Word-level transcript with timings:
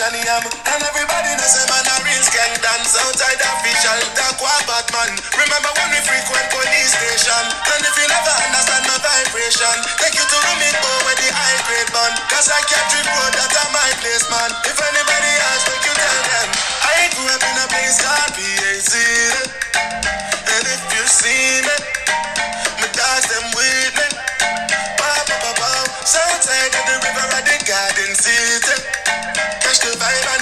yeah. 0.00 0.40
And 0.40 0.80
everybody 0.80 1.28
knows 1.36 1.60
a 1.60 1.62
man 1.68 1.84
a 1.84 1.96
real 2.00 2.24
gang 2.32 2.56
dance 2.64 2.96
outside 2.96 3.36
official. 3.36 4.00
Talk 4.16 4.40
what 4.40 4.64
bad 4.64 4.88
man. 4.96 5.12
Remember 5.36 5.68
when 5.76 5.92
we 5.92 6.00
frequent 6.00 6.48
police 6.48 6.96
station? 6.96 7.44
And 7.68 7.84
if 7.84 7.94
you 8.00 8.08
never 8.08 8.34
understand 8.48 8.88
my 8.88 8.96
vibration, 8.96 9.76
take 10.00 10.16
you 10.16 10.24
to 10.24 10.38
Rumit 10.40 10.72
where 11.04 11.18
the 11.20 11.28
high 11.36 11.60
grade 11.68 11.92
bun. 11.92 12.12
Cause 12.32 12.48
I 12.48 12.64
can't 12.64 12.86
trip 12.88 13.04
road, 13.12 13.32
that's 13.36 13.52
my 13.76 13.90
place, 14.00 14.24
man. 14.32 14.48
If 14.64 14.80
anybody 14.80 15.32
asks, 15.52 15.68
make 15.68 15.84
you 15.84 15.92
tell 15.92 16.22
them. 16.32 16.48
I 16.80 16.90
ain't 17.04 17.12
grew 17.20 17.28
up 17.28 17.44
in 17.44 17.56
a 17.60 17.66
place 17.68 18.00
called 18.00 18.32
PAC. 18.40 18.92
And 20.48 20.64
if 20.64 20.80
you 20.96 21.04
see 21.12 21.60
me, 21.60 21.76
my 22.80 22.88
dogs 22.96 23.28
them 23.28 23.52
with 23.52 23.92
me. 24.00 24.06
Wow, 24.96 25.28
wow, 25.28 25.44
wow, 25.44 25.54
wow. 25.60 25.84
Southside 26.08 26.72
of 26.72 26.84
the 26.88 26.96
river 27.04 27.26
at 27.36 27.44
the 27.44 27.56
garden 27.68 28.16
city. 28.16 28.99
Vibe 30.00 30.28
and. 30.32 30.40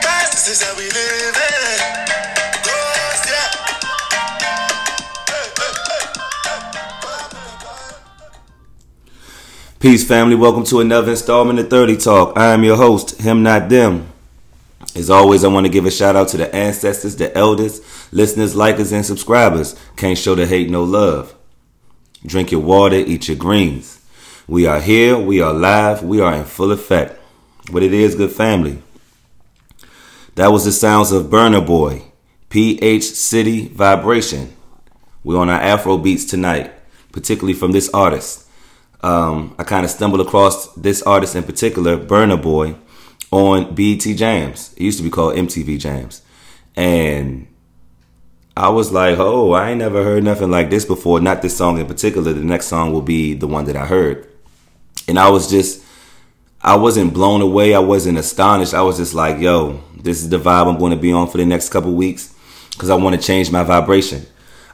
Cause 0.00 0.30
this 0.30 0.46
is 0.46 0.62
how 0.62 0.76
we 0.76 0.84
live 0.84 1.36
it. 1.36 1.80
Peace, 9.80 10.06
family. 10.06 10.36
Welcome 10.36 10.62
to 10.66 10.78
another 10.78 11.10
installment 11.10 11.58
of 11.58 11.68
30 11.68 11.96
Talk. 11.96 12.38
I 12.38 12.52
am 12.52 12.62
your 12.62 12.76
host, 12.76 13.20
Him 13.20 13.42
Not 13.42 13.68
Them. 13.68 14.06
As 14.94 15.10
always, 15.10 15.42
I 15.42 15.48
want 15.48 15.66
to 15.66 15.72
give 15.72 15.84
a 15.84 15.90
shout 15.90 16.14
out 16.14 16.28
to 16.28 16.36
the 16.36 16.54
ancestors, 16.54 17.16
the 17.16 17.36
elders, 17.36 17.80
listeners, 18.12 18.54
likers, 18.54 18.92
and 18.92 19.04
subscribers. 19.04 19.74
Can't 19.96 20.16
show 20.16 20.36
the 20.36 20.46
hate 20.46 20.70
no 20.70 20.84
love. 20.84 21.34
Drink 22.24 22.52
your 22.52 22.60
water, 22.60 22.94
eat 22.94 23.26
your 23.26 23.36
greens. 23.36 24.00
We 24.46 24.64
are 24.64 24.80
here, 24.80 25.18
we 25.18 25.40
are 25.40 25.52
live, 25.52 26.04
we 26.04 26.20
are 26.20 26.34
in 26.34 26.44
full 26.44 26.70
effect. 26.70 27.20
What 27.70 27.82
it 27.82 27.92
is, 27.92 28.14
good 28.14 28.30
family. 28.30 28.80
That 30.36 30.52
was 30.52 30.64
the 30.64 30.72
sounds 30.72 31.10
of 31.10 31.26
Burna 31.26 31.66
Boy, 31.66 32.02
PH 32.48 33.02
City 33.02 33.68
Vibration. 33.68 34.54
We're 35.24 35.38
on 35.38 35.50
our 35.50 35.60
Afro 35.60 35.98
beats 35.98 36.24
tonight, 36.24 36.72
particularly 37.10 37.54
from 37.54 37.72
this 37.72 37.90
artist. 37.92 38.46
Um, 39.02 39.56
I 39.58 39.64
kind 39.64 39.84
of 39.84 39.90
stumbled 39.90 40.20
across 40.20 40.72
this 40.74 41.02
artist 41.02 41.34
in 41.34 41.42
particular, 41.42 41.96
Burna 41.96 42.40
Boy, 42.40 42.76
on 43.32 43.74
BET 43.74 44.02
Jams. 44.02 44.72
It 44.74 44.84
used 44.84 44.98
to 44.98 45.04
be 45.04 45.10
called 45.10 45.34
MTV 45.34 45.80
Jams. 45.80 46.22
And 46.76 47.48
I 48.56 48.68
was 48.68 48.92
like, 48.92 49.18
oh, 49.18 49.52
I 49.52 49.70
ain't 49.70 49.80
never 49.80 50.04
heard 50.04 50.22
nothing 50.22 50.50
like 50.52 50.70
this 50.70 50.84
before. 50.84 51.20
Not 51.20 51.42
this 51.42 51.56
song 51.56 51.78
in 51.78 51.86
particular. 51.86 52.32
The 52.32 52.44
next 52.44 52.66
song 52.66 52.92
will 52.92 53.02
be 53.02 53.34
the 53.34 53.48
one 53.48 53.64
that 53.64 53.76
I 53.76 53.86
heard. 53.86 54.28
And 55.08 55.18
I 55.18 55.30
was 55.30 55.50
just, 55.50 55.82
I 56.66 56.74
wasn't 56.74 57.14
blown 57.14 57.42
away. 57.42 57.76
I 57.76 57.78
wasn't 57.78 58.18
astonished. 58.18 58.74
I 58.74 58.82
was 58.82 58.96
just 58.96 59.14
like, 59.14 59.40
yo, 59.40 59.80
this 59.94 60.20
is 60.20 60.28
the 60.28 60.38
vibe 60.38 60.66
I'm 60.66 60.78
going 60.78 60.90
to 60.90 60.98
be 60.98 61.12
on 61.12 61.30
for 61.30 61.38
the 61.38 61.46
next 61.46 61.68
couple 61.68 61.92
weeks 61.94 62.34
because 62.72 62.90
I 62.90 62.96
want 62.96 63.14
to 63.14 63.22
change 63.22 63.52
my 63.52 63.62
vibration. 63.62 64.26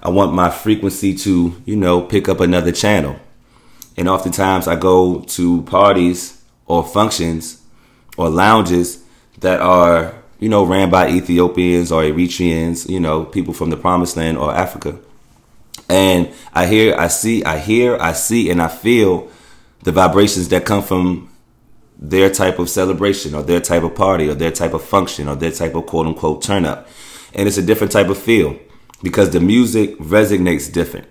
I 0.02 0.08
want 0.08 0.32
my 0.32 0.48
frequency 0.48 1.14
to, 1.18 1.54
you 1.66 1.76
know, 1.76 2.00
pick 2.00 2.30
up 2.30 2.40
another 2.40 2.72
channel. 2.72 3.16
And 3.98 4.08
oftentimes 4.08 4.66
I 4.66 4.74
go 4.74 5.20
to 5.20 5.62
parties 5.64 6.42
or 6.66 6.82
functions 6.82 7.60
or 8.16 8.30
lounges 8.30 9.04
that 9.40 9.60
are, 9.60 10.14
you 10.40 10.48
know, 10.48 10.64
ran 10.64 10.88
by 10.88 11.10
Ethiopians 11.10 11.92
or 11.92 12.02
Eritreans, 12.04 12.88
you 12.88 13.00
know, 13.00 13.26
people 13.26 13.52
from 13.52 13.68
the 13.68 13.76
promised 13.76 14.16
land 14.16 14.38
or 14.38 14.50
Africa. 14.50 14.98
And 15.90 16.32
I 16.54 16.66
hear, 16.66 16.96
I 16.96 17.08
see, 17.08 17.44
I 17.44 17.58
hear, 17.58 17.98
I 17.98 18.14
see, 18.14 18.48
and 18.48 18.62
I 18.62 18.68
feel 18.68 19.28
the 19.82 19.92
vibrations 19.92 20.48
that 20.48 20.64
come 20.64 20.82
from 20.82 21.28
their 22.03 22.28
type 22.28 22.58
of 22.58 22.69
celebration 22.69 23.33
or 23.33 23.45
their 23.45 23.61
type 23.61 23.84
of 23.84 23.95
party 23.95 24.28
or 24.28 24.34
their 24.34 24.50
type 24.50 24.75
of 24.75 24.83
function 24.83 25.28
or 25.28 25.36
their 25.36 25.53
type 25.53 25.77
of 25.77 25.86
quote 25.86 26.09
unquote 26.09 26.43
turn 26.43 26.65
up. 26.65 26.88
And 27.32 27.47
it's 27.47 27.59
a 27.59 27.62
different 27.62 27.93
type 27.93 28.09
of 28.09 28.19
feel 28.19 28.59
because 29.04 29.31
the 29.31 29.38
music 29.38 29.97
resonates 29.99 30.71
different. 30.71 31.06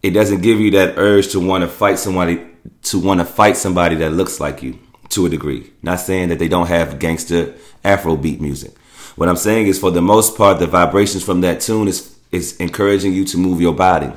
It 0.00 0.10
doesn't 0.10 0.40
give 0.40 0.60
you 0.60 0.70
that 0.70 0.96
urge 0.96 1.32
to 1.32 1.40
want 1.40 1.62
to 1.62 1.68
fight 1.68 1.98
somebody 1.98 2.46
to 2.82 3.00
want 3.00 3.18
to 3.18 3.26
fight 3.26 3.56
somebody 3.56 3.96
that 3.96 4.12
looks 4.12 4.38
like 4.38 4.62
you 4.62 4.78
to 5.08 5.26
a 5.26 5.28
degree. 5.28 5.72
Not 5.82 5.98
saying 5.98 6.28
that 6.28 6.38
they 6.38 6.48
don't 6.48 6.68
have 6.68 7.00
gangster 7.00 7.54
Afrobeat 7.84 8.40
music. 8.40 8.78
What 9.16 9.28
I'm 9.28 9.36
saying 9.36 9.66
is 9.66 9.80
for 9.80 9.90
the 9.90 10.00
most 10.00 10.36
part 10.36 10.60
the 10.60 10.68
vibrations 10.68 11.24
from 11.24 11.40
that 11.40 11.60
tune 11.60 11.88
is 11.88 12.16
is 12.30 12.56
encouraging 12.58 13.14
you 13.14 13.24
to 13.24 13.36
move 13.36 13.60
your 13.60 13.74
body 13.74 14.12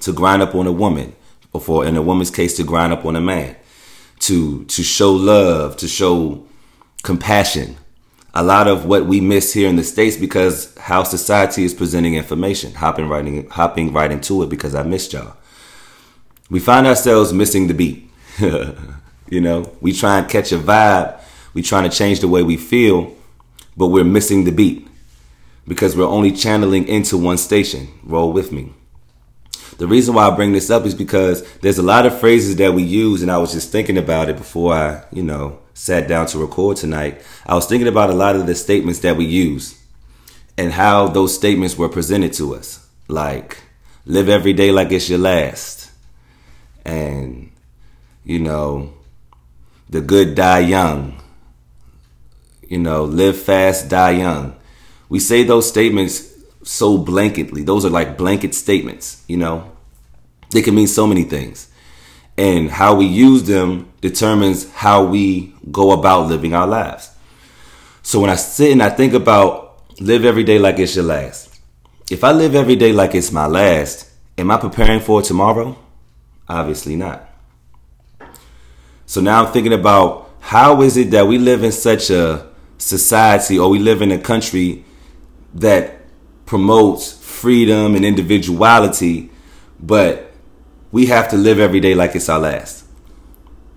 to 0.00 0.12
grind 0.12 0.40
up 0.40 0.54
on 0.54 0.68
a 0.68 0.72
woman 0.72 1.16
or 1.52 1.60
for 1.60 1.84
in 1.84 1.96
a 1.96 2.02
woman's 2.02 2.30
case 2.30 2.56
to 2.58 2.62
grind 2.62 2.92
up 2.92 3.04
on 3.04 3.16
a 3.16 3.20
man 3.20 3.56
to 4.28 4.64
to 4.64 4.82
show 4.82 5.12
love 5.12 5.76
to 5.78 5.88
show 5.88 6.44
compassion. 7.02 7.76
A 8.34 8.42
lot 8.42 8.68
of 8.68 8.84
what 8.84 9.06
we 9.06 9.20
miss 9.20 9.54
here 9.54 9.68
in 9.68 9.76
the 9.76 9.82
states 9.82 10.16
because 10.16 10.76
how 10.76 11.02
society 11.02 11.64
is 11.64 11.72
presenting 11.72 12.14
information 12.14 12.74
hopping 12.74 13.08
right 13.08 13.48
hopping 13.50 13.92
right 13.92 14.12
into 14.12 14.42
it 14.42 14.48
because 14.50 14.74
i 14.74 14.82
missed 14.82 15.12
y'all. 15.14 15.34
We 16.50 16.60
find 16.60 16.86
ourselves 16.86 17.32
missing 17.32 17.66
the 17.66 17.74
beat. 17.74 18.10
You 19.30 19.42
know 19.42 19.76
we 19.82 19.92
try 19.92 20.18
and 20.18 20.26
catch 20.26 20.52
a 20.52 20.58
vibe. 20.58 21.20
We 21.52 21.60
trying 21.60 21.84
to 21.90 21.94
change 21.94 22.20
the 22.20 22.28
way 22.28 22.42
we 22.42 22.56
feel 22.56 23.14
but 23.76 23.88
we're 23.88 24.02
missing 24.02 24.44
the 24.44 24.52
beat 24.52 24.88
because 25.66 25.94
we're 25.94 26.06
only 26.18 26.32
channeling 26.32 26.88
into 26.88 27.18
one 27.18 27.36
station. 27.36 27.88
Roll 28.04 28.32
with 28.32 28.52
me 28.52 28.72
the 29.78 29.86
reason 29.86 30.14
why 30.14 30.26
I 30.26 30.34
bring 30.34 30.52
this 30.52 30.70
up 30.70 30.84
is 30.84 30.94
because 30.94 31.48
there's 31.58 31.78
a 31.78 31.82
lot 31.84 32.04
of 32.04 32.18
phrases 32.18 32.56
that 32.56 32.74
we 32.74 32.82
use, 32.82 33.22
and 33.22 33.30
I 33.30 33.38
was 33.38 33.52
just 33.52 33.70
thinking 33.70 33.96
about 33.96 34.28
it 34.28 34.36
before 34.36 34.74
I, 34.74 35.04
you 35.12 35.22
know, 35.22 35.60
sat 35.72 36.08
down 36.08 36.26
to 36.26 36.38
record 36.38 36.76
tonight. 36.76 37.22
I 37.46 37.54
was 37.54 37.66
thinking 37.66 37.86
about 37.86 38.10
a 38.10 38.14
lot 38.14 38.34
of 38.34 38.46
the 38.46 38.56
statements 38.56 38.98
that 39.00 39.16
we 39.16 39.24
use 39.24 39.80
and 40.56 40.72
how 40.72 41.06
those 41.06 41.32
statements 41.32 41.78
were 41.78 41.88
presented 41.88 42.32
to 42.34 42.56
us. 42.56 42.84
Like, 43.06 43.58
live 44.04 44.28
every 44.28 44.52
day 44.52 44.72
like 44.72 44.90
it's 44.90 45.08
your 45.08 45.20
last. 45.20 45.92
And, 46.84 47.52
you 48.24 48.40
know, 48.40 48.92
the 49.88 50.00
good 50.00 50.34
die 50.34 50.60
young. 50.60 51.22
You 52.68 52.78
know, 52.78 53.04
live 53.04 53.40
fast, 53.40 53.88
die 53.88 54.10
young. 54.10 54.56
We 55.08 55.20
say 55.20 55.44
those 55.44 55.68
statements 55.68 56.27
so 56.68 56.98
blanketly. 57.02 57.64
Those 57.64 57.86
are 57.86 57.90
like 57.90 58.18
blanket 58.18 58.54
statements, 58.54 59.24
you 59.26 59.38
know. 59.38 59.72
They 60.50 60.60
can 60.60 60.74
mean 60.74 60.86
so 60.86 61.06
many 61.06 61.24
things. 61.24 61.70
And 62.36 62.70
how 62.70 62.94
we 62.94 63.06
use 63.06 63.44
them 63.44 63.90
determines 64.02 64.70
how 64.72 65.04
we 65.04 65.54
go 65.72 65.92
about 65.92 66.28
living 66.28 66.52
our 66.52 66.66
lives. 66.66 67.10
So 68.02 68.20
when 68.20 68.28
I 68.28 68.34
sit 68.34 68.72
and 68.72 68.82
I 68.82 68.90
think 68.90 69.14
about 69.14 69.82
live 69.98 70.26
every 70.26 70.44
day 70.44 70.58
like 70.58 70.78
it's 70.78 70.94
your 70.94 71.06
last. 71.06 71.58
If 72.10 72.22
I 72.22 72.32
live 72.32 72.54
every 72.54 72.76
day 72.76 72.92
like 72.92 73.14
it's 73.14 73.32
my 73.32 73.46
last, 73.46 74.10
am 74.36 74.50
I 74.50 74.58
preparing 74.58 75.00
for 75.00 75.22
tomorrow? 75.22 75.74
Obviously 76.50 76.96
not. 76.96 77.28
So 79.06 79.22
now 79.22 79.42
I'm 79.42 79.52
thinking 79.54 79.72
about 79.72 80.30
how 80.40 80.82
is 80.82 80.98
it 80.98 81.12
that 81.12 81.26
we 81.26 81.38
live 81.38 81.64
in 81.64 81.72
such 81.72 82.10
a 82.10 82.46
society 82.76 83.58
or 83.58 83.70
we 83.70 83.78
live 83.78 84.02
in 84.02 84.12
a 84.12 84.18
country 84.18 84.84
that 85.54 85.97
promotes 86.48 87.12
freedom 87.12 87.94
and 87.94 88.06
individuality, 88.06 89.30
but 89.78 90.32
we 90.90 91.04
have 91.04 91.28
to 91.28 91.36
live 91.36 91.60
every 91.60 91.78
day 91.78 91.94
like 91.94 92.16
it's 92.16 92.30
our 92.30 92.38
last. 92.38 92.86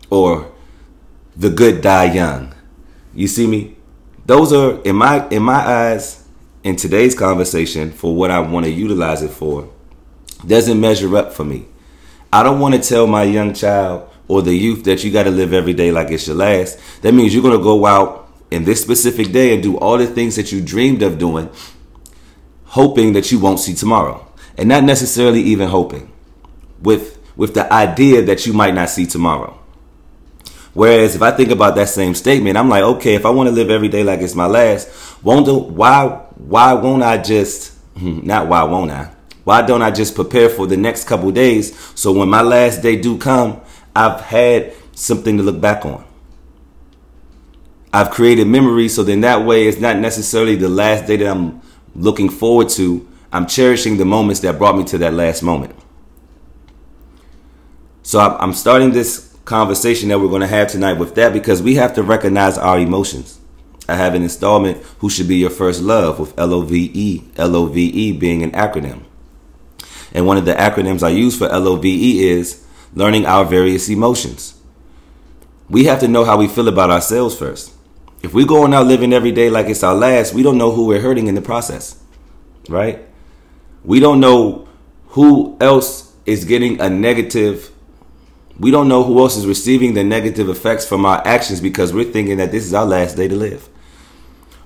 Or 0.10 0.50
the 1.36 1.50
good 1.50 1.82
die 1.82 2.14
young. 2.14 2.56
You 3.14 3.28
see 3.28 3.46
me? 3.46 3.76
Those 4.26 4.54
are 4.54 4.82
in 4.84 4.96
my 4.96 5.28
in 5.28 5.44
my 5.44 5.60
eyes 5.60 6.26
in 6.64 6.78
today's 6.78 7.14
conversation 7.14 7.92
for 7.92 8.16
what 8.16 8.32
I 8.32 8.40
want 8.40 8.66
to 8.66 8.72
utilize 8.72 9.22
it 9.22 9.32
for 9.32 9.70
doesn't 10.48 10.80
measure 10.80 11.18
up 11.18 11.34
for 11.34 11.44
me. 11.44 11.66
I 12.32 12.42
don't 12.42 12.62
want 12.62 12.76
to 12.76 12.82
tell 12.82 13.06
my 13.06 13.24
young 13.24 13.54
child 13.54 14.10
or 14.30 14.42
the 14.42 14.56
youth 14.56 14.86
that 14.86 15.04
you 15.04 15.12
got 15.12 15.24
to 15.24 15.32
live 15.32 15.52
every 15.52 15.74
day 15.74 15.92
like 15.92 16.10
it's 16.10 16.26
your 16.26 16.38
last. 16.38 16.80
That 17.02 17.14
means 17.14 17.34
you're 17.34 17.44
going 17.44 17.58
to 17.58 17.64
go 17.64 17.86
out 17.86 18.30
in 18.50 18.64
this 18.64 18.82
specific 18.82 19.34
day 19.34 19.54
and 19.54 19.62
do 19.62 19.78
all 19.78 19.98
the 19.98 20.08
things 20.08 20.38
that 20.38 20.54
you 20.54 20.62
dreamed 20.62 21.04
of 21.04 21.18
doing 21.20 21.50
hoping 22.72 23.12
that 23.14 23.32
you 23.32 23.40
won't 23.40 23.60
see 23.60 23.74
tomorrow. 23.74 24.26
And 24.58 24.70
not 24.70 24.84
necessarily 24.86 25.42
even 25.42 25.68
hoping. 25.68 26.12
With 26.82 27.20
with 27.36 27.54
the 27.54 27.72
idea 27.72 28.22
that 28.24 28.46
you 28.46 28.54
might 28.54 28.74
not 28.74 28.90
see 28.90 29.06
tomorrow. 29.06 29.58
Whereas 30.74 31.16
if 31.16 31.22
i 31.22 31.32
think 31.32 31.52
about 31.52 31.76
that 31.76 31.90
same 31.90 32.16
statement 32.16 32.56
i'm 32.58 32.70
like 32.70 32.84
okay 32.84 33.16
if 33.16 33.26
i 33.26 33.30
want 33.30 33.50
to 33.50 33.56
live 33.56 33.70
every 33.70 33.90
day 33.90 34.04
like 34.04 34.22
it's 34.22 34.36
my 34.36 34.46
last 34.46 34.88
won't 35.22 35.46
do, 35.46 35.58
why 35.58 36.06
why 36.38 36.74
won't 36.74 37.04
i 37.04 37.18
just 37.18 37.74
hmm, 37.98 38.26
not 38.26 38.48
why 38.48 38.64
won't 38.64 38.90
i? 38.92 39.12
Why 39.44 39.64
don't 39.64 39.82
i 39.82 39.92
just 39.92 40.16
prepare 40.16 40.48
for 40.48 40.68
the 40.68 40.78
next 40.78 41.06
couple 41.10 41.30
days 41.32 41.78
so 42.00 42.14
when 42.14 42.30
my 42.30 42.42
last 42.42 42.82
day 42.82 42.96
do 42.96 43.18
come 43.18 43.60
i've 43.94 44.22
had 44.22 44.74
something 44.94 45.38
to 45.38 45.44
look 45.44 45.60
back 45.60 45.86
on. 45.86 46.06
I've 47.92 48.12
created 48.12 48.48
memories 48.48 48.96
so 48.96 49.04
then 49.04 49.22
that 49.22 49.46
way 49.46 49.68
it's 49.68 49.82
not 49.82 49.98
necessarily 49.98 50.56
the 50.56 50.70
last 50.70 51.06
day 51.06 51.18
that 51.18 51.30
i'm 51.30 51.62
looking 51.96 52.30
forward 52.30 52.70
to, 52.70 53.08
I'm 53.32 53.48
cherishing 53.48 53.98
the 53.98 54.06
moments 54.06 54.42
that 54.42 54.58
brought 54.58 54.78
me 54.78 54.84
to 54.86 54.98
that 55.00 55.14
last 55.14 55.42
moment. 55.42 55.76
So 58.04 58.20
I'm 58.20 58.54
starting 58.54 58.92
this 58.92 59.36
conversation 59.46 60.10
that 60.10 60.20
we're 60.20 60.28
going 60.28 60.42
to 60.42 60.48
have 60.48 60.70
tonight 60.70 60.94
with 60.94 61.16
that 61.16 61.34
because 61.34 61.62
we 61.62 61.76
have 61.76 61.94
to 61.96 62.04
recognize 62.04 62.58
our 62.58 62.80
emotions. 62.80 63.40
I 63.88 63.96
have 63.96 64.16
an 64.16 64.24
installment 64.24 64.78
Who 65.00 65.10
Should 65.10 65.28
Be 65.28 65.38
Your 65.38 65.50
First 65.50 65.82
Love 65.82 66.20
with 66.20 66.38
L 66.40 66.54
O 66.54 66.62
V 66.62 66.92
E, 66.94 67.24
L 67.38 67.56
O 67.56 67.66
V 67.66 67.86
E 67.86 68.12
being 68.12 68.44
an 68.44 68.52
acronym. 68.52 69.04
And 70.14 70.26
one 70.26 70.38
of 70.38 70.46
the 70.46 70.54
acronyms 70.54 71.04
I 71.04 71.10
use 71.10 71.38
for 71.38 71.50
L 71.50 71.68
O 71.68 71.76
V 71.76 71.90
E 71.90 72.30
is 72.30 72.66
learning 72.94 73.26
our 73.26 73.46
various 73.46 73.90
emotions. 73.90 74.60
We 75.70 75.86
have 75.86 76.00
to 76.02 76.08
know 76.08 76.26
how 76.26 76.38
we 76.38 76.48
feel 76.48 76.68
about 76.68 76.90
ourselves 76.90 77.38
first. 77.38 77.74
If 78.24 78.34
we're 78.34 78.46
going 78.46 78.74
out 78.74 78.86
living 78.86 79.14
every 79.14 79.32
day 79.32 79.50
like 79.50 79.68
it's 79.68 79.84
our 79.84 79.96
last, 79.96 80.34
we 80.34 80.44
don't 80.44 80.58
know 80.58 80.72
who 80.72 80.86
we're 80.86 81.02
hurting 81.02 81.28
in 81.28 81.36
the 81.36 81.42
process, 81.42 82.02
right? 82.70 83.00
We 83.84 84.00
don't 84.00 84.20
know 84.20 84.68
who 85.08 85.58
else 85.60 86.14
is 86.26 86.46
getting 86.46 86.80
a 86.80 86.90
negative. 86.90 87.72
We 88.60 88.70
don't 88.70 88.88
know 88.88 89.04
who 89.04 89.20
else 89.20 89.38
is 89.38 89.48
receiving 89.48 89.96
the 89.96 90.04
negative 90.04 90.50
effects 90.50 90.86
from 90.86 91.06
our 91.06 91.26
actions 91.26 91.62
because 91.62 91.94
we're 91.94 92.12
thinking 92.12 92.38
that 92.38 92.52
this 92.52 92.66
is 92.66 92.74
our 92.74 92.86
last 92.86 93.18
day 93.18 93.28
to 93.28 93.36
live. 93.36 93.68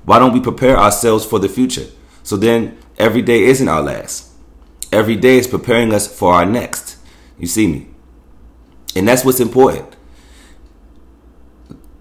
Why 0.03 0.19
don't 0.19 0.33
we 0.33 0.41
prepare 0.41 0.77
ourselves 0.77 1.25
for 1.25 1.39
the 1.39 1.49
future? 1.49 1.87
So 2.23 2.35
then 2.37 2.77
every 2.97 3.21
day 3.21 3.43
isn't 3.43 3.67
our 3.67 3.81
last. 3.81 4.31
Every 4.91 5.15
day 5.15 5.37
is 5.37 5.47
preparing 5.47 5.93
us 5.93 6.07
for 6.07 6.33
our 6.33 6.45
next. 6.45 6.97
You 7.39 7.47
see 7.47 7.67
me? 7.67 7.87
And 8.95 9.07
that's 9.07 9.25
what's 9.25 9.39
important. 9.39 9.95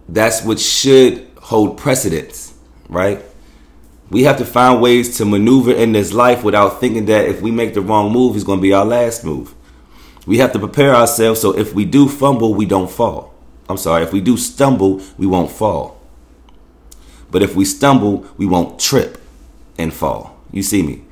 That's 0.09 0.45
what 0.45 0.61
should 0.61 1.34
hold 1.55 1.79
precedence, 1.79 2.53
right? 2.89 3.23
We 4.11 4.25
have 4.25 4.39
to 4.39 4.45
find 4.45 4.83
ways 4.83 5.17
to 5.19 5.25
maneuver 5.25 5.73
in 5.73 5.93
this 5.93 6.13
life 6.13 6.43
without 6.43 6.81
thinking 6.81 7.07
that 7.07 7.27
if 7.29 7.41
we 7.41 7.53
make 7.53 7.75
the 7.75 7.81
wrong 7.81 8.13
move, 8.13 8.35
it's 8.35 8.45
going 8.45 8.59
to 8.59 8.63
be 8.63 8.73
our 8.73 8.85
last 8.85 9.25
move. 9.25 9.55
We 10.27 10.39
have 10.39 10.53
to 10.55 10.59
prepare 10.59 10.95
ourselves 10.95 11.41
so 11.41 11.57
if 11.57 11.73
we 11.73 11.85
do 11.85 12.09
fumble, 12.09 12.55
we 12.55 12.67
don't 12.67 12.91
fall. 12.91 13.33
I'm 13.69 13.77
sorry, 13.77 14.03
if 14.03 14.13
we 14.13 14.21
do 14.21 14.37
stumble, 14.37 15.01
we 15.17 15.27
won't 15.27 15.51
fall. 15.51 16.01
But 17.31 17.43
if 17.43 17.55
we 17.55 17.65
stumble, 17.65 18.27
we 18.37 18.47
won't 18.47 18.81
trip 18.81 19.21
and 19.79 19.95
fall. 19.95 20.37
You 20.51 20.63
see 20.63 20.83
me? 20.83 21.05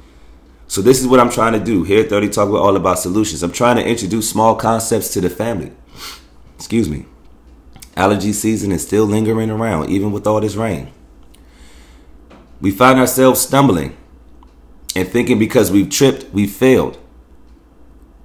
So 0.67 0.83
this 0.83 1.01
is 1.01 1.07
what 1.07 1.21
I'm 1.21 1.31
trying 1.31 1.53
to 1.53 1.65
do. 1.65 1.85
Here 1.85 2.03
30 2.03 2.29
Talk, 2.31 2.49
we're 2.49 2.61
all 2.61 2.77
about 2.77 2.99
solutions. 2.99 3.43
I'm 3.43 3.53
trying 3.53 3.77
to 3.77 3.87
introduce 3.87 4.29
small 4.29 4.57
concepts 4.57 5.13
to 5.15 5.21
the 5.21 5.31
family. 5.31 5.71
Excuse 6.57 6.89
me. 6.89 7.07
Allergy 7.97 8.33
season 8.33 8.73
is 8.73 8.87
still 8.87 9.05
lingering 9.05 9.51
around, 9.51 9.91
even 9.91 10.13
with 10.13 10.27
all 10.27 10.41
this 10.41 10.55
rain. 10.55 10.93
We 12.61 12.71
find 12.71 12.99
ourselves 12.99 13.41
stumbling 13.41 13.97
and 14.97 15.09
thinking 15.09 15.39
because 15.39 15.71
we've 15.71 15.91
tripped, 15.91 16.33
we've 16.33 16.51
failed. 16.51 16.99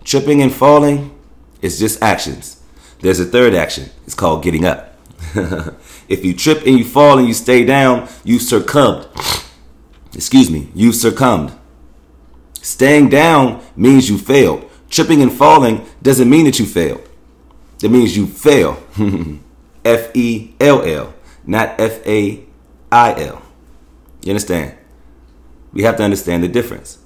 Tripping 0.03 0.41
and 0.41 0.53
falling 0.53 1.17
is 1.61 1.79
just 1.79 2.01
actions. 2.01 2.61
There's 3.01 3.19
a 3.19 3.25
third 3.25 3.53
action. 3.53 3.89
It's 4.05 4.15
called 4.15 4.43
getting 4.43 4.65
up. 4.65 4.95
if 6.07 6.23
you 6.23 6.33
trip 6.33 6.65
and 6.65 6.77
you 6.77 6.85
fall 6.85 7.17
and 7.17 7.27
you 7.27 7.33
stay 7.33 7.65
down, 7.65 8.07
you 8.23 8.39
succumbed. 8.39 9.07
Excuse 10.13 10.49
me, 10.49 10.69
you 10.73 10.93
succumbed. 10.93 11.51
Staying 12.61 13.09
down 13.09 13.63
means 13.75 14.09
you 14.09 14.17
failed. 14.17 14.69
Tripping 14.89 15.21
and 15.21 15.31
falling 15.31 15.85
doesn't 16.01 16.29
mean 16.29 16.45
that 16.45 16.59
you 16.59 16.65
failed. 16.65 17.07
It 17.83 17.91
means 17.91 18.15
you 18.15 18.27
fail. 18.27 18.81
F 19.88 20.16
E 20.16 20.54
L 20.60 20.84
L, 20.84 21.13
not 21.45 21.80
F 21.80 22.06
A 22.06 22.45
I 22.92 23.24
L. 23.24 23.42
You 24.22 24.31
understand? 24.31 24.78
We 25.72 25.84
have 25.84 25.98
to 25.98 26.04
understand 26.04 26.44
the 26.44 26.48
difference. 26.48 27.00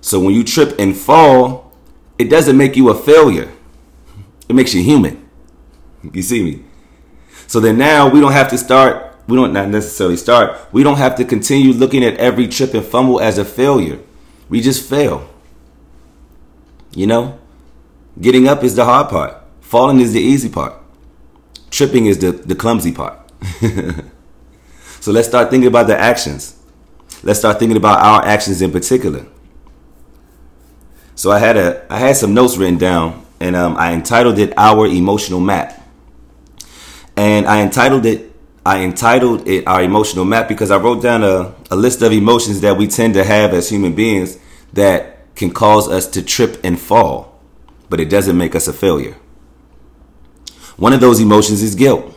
So 0.00 0.18
when 0.18 0.34
you 0.34 0.42
trip 0.42 0.78
and 0.78 0.96
fall, 0.96 1.72
it 2.18 2.30
doesn't 2.30 2.56
make 2.56 2.76
you 2.76 2.88
a 2.88 2.94
failure. 2.94 3.52
It 4.48 4.54
makes 4.54 4.74
you 4.74 4.82
human. 4.82 5.28
You 6.12 6.22
see 6.22 6.42
me? 6.42 6.64
So 7.46 7.60
then 7.60 7.78
now 7.78 8.08
we 8.08 8.20
don't 8.20 8.32
have 8.32 8.48
to 8.48 8.58
start, 8.58 9.14
we 9.28 9.36
don't 9.36 9.52
not 9.52 9.68
necessarily 9.68 10.16
start, 10.16 10.58
we 10.72 10.82
don't 10.82 10.96
have 10.96 11.16
to 11.16 11.24
continue 11.24 11.72
looking 11.72 12.02
at 12.04 12.16
every 12.16 12.48
trip 12.48 12.74
and 12.74 12.84
fumble 12.84 13.20
as 13.20 13.38
a 13.38 13.44
failure. 13.44 13.98
We 14.48 14.60
just 14.60 14.88
fail. 14.88 15.28
You 16.94 17.06
know? 17.06 17.38
Getting 18.20 18.48
up 18.48 18.64
is 18.64 18.74
the 18.74 18.84
hard 18.84 19.08
part. 19.08 19.42
Falling 19.60 20.00
is 20.00 20.12
the 20.12 20.20
easy 20.20 20.48
part. 20.48 20.81
Tripping 21.72 22.04
is 22.04 22.18
the, 22.18 22.32
the 22.32 22.54
clumsy 22.54 22.92
part. 22.92 23.18
so 25.00 25.10
let's 25.10 25.26
start 25.26 25.48
thinking 25.48 25.68
about 25.68 25.86
the 25.86 25.98
actions. 25.98 26.62
Let's 27.22 27.38
start 27.38 27.58
thinking 27.58 27.78
about 27.78 27.98
our 28.00 28.22
actions 28.26 28.60
in 28.60 28.70
particular. 28.70 29.26
So 31.14 31.30
I 31.30 31.38
had 31.38 31.56
a 31.56 31.86
I 31.90 31.98
had 31.98 32.16
some 32.16 32.34
notes 32.34 32.58
written 32.58 32.76
down, 32.76 33.24
and 33.40 33.56
um, 33.56 33.76
I 33.78 33.94
entitled 33.94 34.38
it 34.38 34.52
"Our 34.58 34.86
Emotional 34.86 35.40
Map." 35.40 35.80
And 37.16 37.46
I 37.46 37.62
entitled 37.62 38.04
it 38.04 38.30
I 38.66 38.84
entitled 38.84 39.48
it 39.48 39.66
"Our 39.66 39.82
Emotional 39.82 40.26
Map" 40.26 40.48
because 40.48 40.70
I 40.70 40.76
wrote 40.76 41.02
down 41.02 41.24
a, 41.24 41.54
a 41.70 41.76
list 41.76 42.02
of 42.02 42.12
emotions 42.12 42.60
that 42.60 42.76
we 42.76 42.86
tend 42.86 43.14
to 43.14 43.24
have 43.24 43.54
as 43.54 43.70
human 43.70 43.94
beings 43.94 44.38
that 44.74 45.34
can 45.36 45.50
cause 45.50 45.88
us 45.88 46.06
to 46.08 46.22
trip 46.22 46.60
and 46.62 46.78
fall, 46.78 47.40
but 47.88 47.98
it 47.98 48.10
doesn't 48.10 48.36
make 48.36 48.54
us 48.54 48.68
a 48.68 48.74
failure. 48.74 49.16
One 50.76 50.92
of 50.92 51.00
those 51.00 51.20
emotions 51.20 51.62
is 51.62 51.74
guilt. 51.74 52.16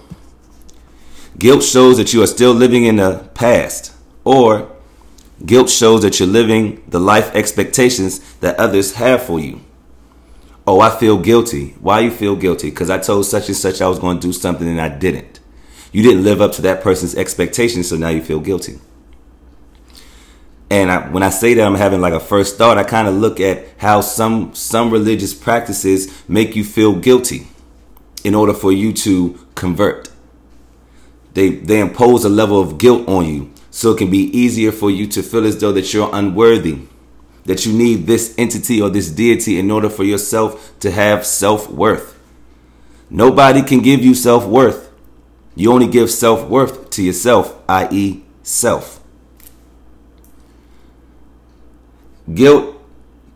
Guilt 1.38 1.63
shows 1.63 1.98
that 1.98 2.13
you 2.13 2.24
are 2.24 2.28
still 2.28 2.54
living 2.54 2.86
in 2.86 2.96
the 2.96 3.30
past, 3.34 3.94
or 4.24 4.72
guilt 5.46 5.69
shows 5.69 6.02
that 6.04 6.19
you're 6.19 6.30
living 6.30 6.81
the 6.88 7.00
life 7.00 7.36
expectations 7.36 8.36
that 8.36 8.57
others 8.57 8.94
have 8.96 9.24
for 9.24 9.40
you. 9.40 9.62
Oh, 10.66 10.80
I 10.80 10.98
feel 10.98 11.19
guilty. 11.19 11.75
Why 11.81 12.00
you 12.00 12.12
feel 12.12 12.36
guilty? 12.36 12.69
Because 12.69 12.90
I 12.90 12.98
told 12.98 13.25
such 13.25 13.48
and 13.48 13.57
such 13.57 13.81
I 13.81 13.90
was 13.90 14.00
going 14.00 14.19
to 14.19 14.28
do 14.28 14.34
something 14.34 14.68
and 14.68 14.80
I 14.80 14.90
didn't. 14.90 15.40
You 15.92 16.02
didn't 16.02 16.24
live 16.24 16.42
up 16.42 16.54
to 16.54 16.62
that 16.63 16.81
person's 16.81 17.16
expectations, 17.16 17.90
so 17.90 17.98
now 17.98 18.10
you 18.10 18.24
feel 18.24 18.40
guilty. 18.40 18.80
And 20.69 20.90
I, 20.90 21.10
when 21.10 21.22
I 21.22 21.30
say 21.30 21.54
that 21.54 21.66
I'm 21.66 21.75
having 21.75 22.02
like 22.02 22.13
a 22.13 22.19
first 22.19 22.57
thought, 22.57 22.78
I 22.78 22.84
kind 22.84 23.07
of 23.07 23.13
look 23.13 23.40
at 23.40 23.66
how 23.78 24.02
some 24.02 24.56
some 24.56 24.90
religious 24.90 25.34
practices 25.34 26.24
make 26.28 26.56
you 26.56 26.63
feel 26.63 26.96
guilty 26.96 27.48
in 28.25 28.33
order 28.33 28.54
for 28.54 28.72
you 28.72 28.92
to 28.92 29.39
convert. 29.54 30.10
They 31.36 31.50
they 31.50 31.80
impose 31.80 32.25
a 32.25 32.30
level 32.30 32.60
of 32.60 32.77
guilt 32.80 33.07
on 33.07 33.25
you 33.25 33.51
so 33.69 33.92
it 33.92 34.00
can 34.00 34.10
be 34.10 34.24
easier 34.38 34.72
for 34.72 34.89
you 34.89 35.06
to 35.07 35.22
feel 35.22 35.45
as 35.45 35.60
though 35.60 35.72
that 35.74 35.94
you're 35.94 36.10
unworthy, 36.12 36.80
that 37.45 37.66
you 37.66 37.74
need 37.74 38.07
this 38.07 38.33
entity 38.38 38.81
or 38.81 38.89
this 38.89 39.12
deity 39.12 39.60
in 39.60 39.69
order 39.69 39.89
for 39.89 40.04
yourself 40.04 40.74
to 40.80 40.89
have 40.89 41.25
self-worth. 41.25 42.18
Nobody 43.10 43.61
can 43.61 43.81
give 43.81 44.04
you 44.04 44.16
self-worth. 44.16 44.92
You 45.56 45.71
only 45.71 45.88
give 45.88 46.09
self-worth 46.09 46.90
to 46.92 47.04
yourself, 47.04 47.56
i.e., 47.69 48.23
self. 48.42 49.02
Guilt 52.33 52.76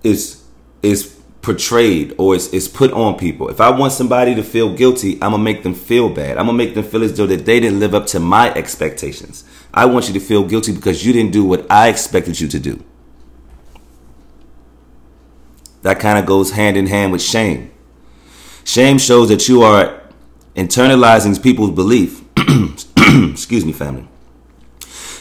is 0.04 0.44
is 0.82 1.19
portrayed 1.42 2.14
or 2.18 2.36
it's, 2.36 2.52
it's 2.54 2.68
put 2.68 2.92
on 2.92 3.18
people. 3.18 3.50
If 3.50 3.62
I 3.62 3.70
want 3.70 3.94
somebody 3.94 4.36
to 4.36 4.44
feel 4.44 4.76
guilty, 4.76 5.14
I'm 5.16 5.32
gonna 5.32 5.44
make 5.44 5.64
them 5.64 5.74
feel 5.74 6.10
bad. 6.10 6.38
I'm 6.38 6.46
gonna 6.46 6.58
make 6.58 6.74
them 6.74 6.84
feel 6.84 7.04
as 7.04 7.16
though 7.16 7.28
that 7.28 7.46
they 7.46 7.60
didn't 7.60 7.80
live 7.80 7.96
up 7.96 8.06
to 8.08 8.20
my 8.20 8.54
expectations. 8.54 9.44
I 9.74 9.86
want 9.86 10.08
you 10.08 10.14
to 10.16 10.20
feel 10.20 10.44
guilty 10.44 10.74
because 10.74 11.06
you 11.06 11.14
didn't 11.14 11.32
do 11.32 11.46
what 11.46 11.70
I 11.72 11.88
expected 11.88 12.40
you 12.40 12.48
to 12.50 12.60
do. 12.60 12.84
That 15.82 16.00
kind 16.00 16.20
of 16.20 16.26
goes 16.26 16.52
hand 16.52 16.76
in 16.76 16.88
hand 16.88 17.12
with 17.12 17.22
shame. 17.22 17.72
Shame 18.66 18.98
shows 18.98 19.30
that 19.30 19.48
you 19.48 19.62
are 19.62 20.02
internalizing 20.56 21.42
people's 21.42 21.72
belief. 21.72 22.22
Excuse 22.98 23.66
me, 23.66 23.72
family. 23.72 24.08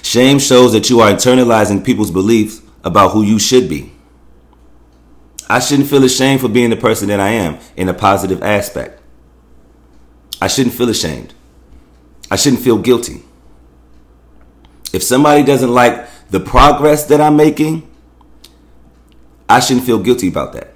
Shame 0.03 0.39
shows 0.39 0.73
that 0.73 0.91
you 0.91 1.01
are 1.01 1.11
internalizing 1.11 1.85
people's 1.85 2.11
beliefs 2.11 2.61
about 2.83 3.13
who 3.13 3.23
you 3.23 3.39
should 3.39 3.69
be. 3.69 3.93
I 5.49 5.61
shouldn't 5.61 5.89
feel 5.89 6.05
ashamed 6.05 6.41
for 6.41 6.49
being 6.49 6.71
the 6.71 6.77
person 6.77 7.09
that 7.09 7.21
I 7.21 7.31
am 7.31 7.59
in 7.77 7.89
a 7.89 7.95
positive 7.95 8.43
aspect. 8.43 9.01
I 10.41 10.49
shouldn't 10.49 10.75
feel 10.75 10.89
ashamed. 10.89 11.35
I 12.31 12.37
shouldn't 12.37 12.63
feel 12.63 12.79
guilty. 12.79 13.23
If 14.93 15.03
somebody 15.03 15.43
doesn't 15.43 15.73
like 15.73 16.07
the 16.31 16.41
progress 16.41 17.07
that 17.07 17.21
I'm 17.21 17.37
making, 17.37 17.89
I 19.49 19.61
shouldn't 19.61 19.87
feel 19.87 19.99
guilty 19.99 20.29
about 20.29 20.53
that. 20.53 20.75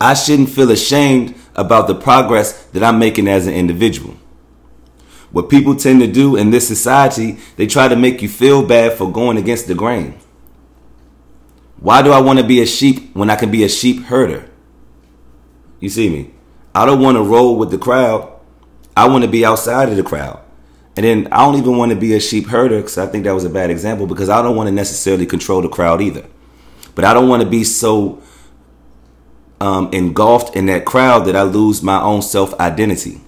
I 0.00 0.14
shouldn't 0.14 0.50
feel 0.50 0.70
ashamed 0.70 1.36
about 1.54 1.86
the 1.86 1.94
progress 1.94 2.64
that 2.66 2.82
I'm 2.82 2.98
making 2.98 3.28
as 3.28 3.46
an 3.46 3.54
individual. 3.54 4.16
What 5.30 5.48
people 5.48 5.74
tend 5.76 6.00
to 6.00 6.06
do 6.06 6.36
in 6.36 6.50
this 6.50 6.66
society, 6.66 7.38
they 7.56 7.66
try 7.66 7.88
to 7.88 7.96
make 7.96 8.22
you 8.22 8.28
feel 8.28 8.66
bad 8.66 8.98
for 8.98 9.10
going 9.10 9.36
against 9.36 9.68
the 9.68 9.74
grain. 9.74 10.18
Why 11.84 12.00
do 12.00 12.12
I 12.12 12.20
want 12.20 12.38
to 12.38 12.46
be 12.46 12.62
a 12.62 12.66
sheep 12.66 13.14
when 13.14 13.28
I 13.28 13.36
can 13.36 13.50
be 13.50 13.62
a 13.62 13.68
sheep 13.68 14.04
herder? 14.04 14.48
You 15.80 15.90
see 15.90 16.08
me? 16.08 16.32
I 16.74 16.86
don't 16.86 17.02
want 17.02 17.18
to 17.18 17.22
roll 17.22 17.58
with 17.58 17.70
the 17.70 17.76
crowd. 17.76 18.32
I 18.96 19.06
want 19.06 19.22
to 19.22 19.28
be 19.28 19.44
outside 19.44 19.90
of 19.90 19.96
the 19.96 20.02
crowd. 20.02 20.40
And 20.96 21.04
then 21.04 21.28
I 21.30 21.44
don't 21.44 21.56
even 21.56 21.76
want 21.76 21.90
to 21.90 21.96
be 21.96 22.14
a 22.14 22.20
sheep 22.20 22.46
herder 22.46 22.78
because 22.78 22.96
I 22.96 23.06
think 23.06 23.24
that 23.24 23.34
was 23.34 23.44
a 23.44 23.50
bad 23.50 23.68
example 23.68 24.06
because 24.06 24.30
I 24.30 24.40
don't 24.40 24.56
want 24.56 24.68
to 24.68 24.72
necessarily 24.72 25.26
control 25.26 25.60
the 25.60 25.68
crowd 25.68 26.00
either. 26.00 26.24
But 26.94 27.04
I 27.04 27.12
don't 27.12 27.28
want 27.28 27.42
to 27.42 27.48
be 27.50 27.64
so 27.64 28.22
um, 29.60 29.90
engulfed 29.92 30.56
in 30.56 30.64
that 30.66 30.86
crowd 30.86 31.26
that 31.26 31.36
I 31.36 31.42
lose 31.42 31.82
my 31.82 32.00
own 32.00 32.22
self 32.22 32.58
identity. 32.58 33.20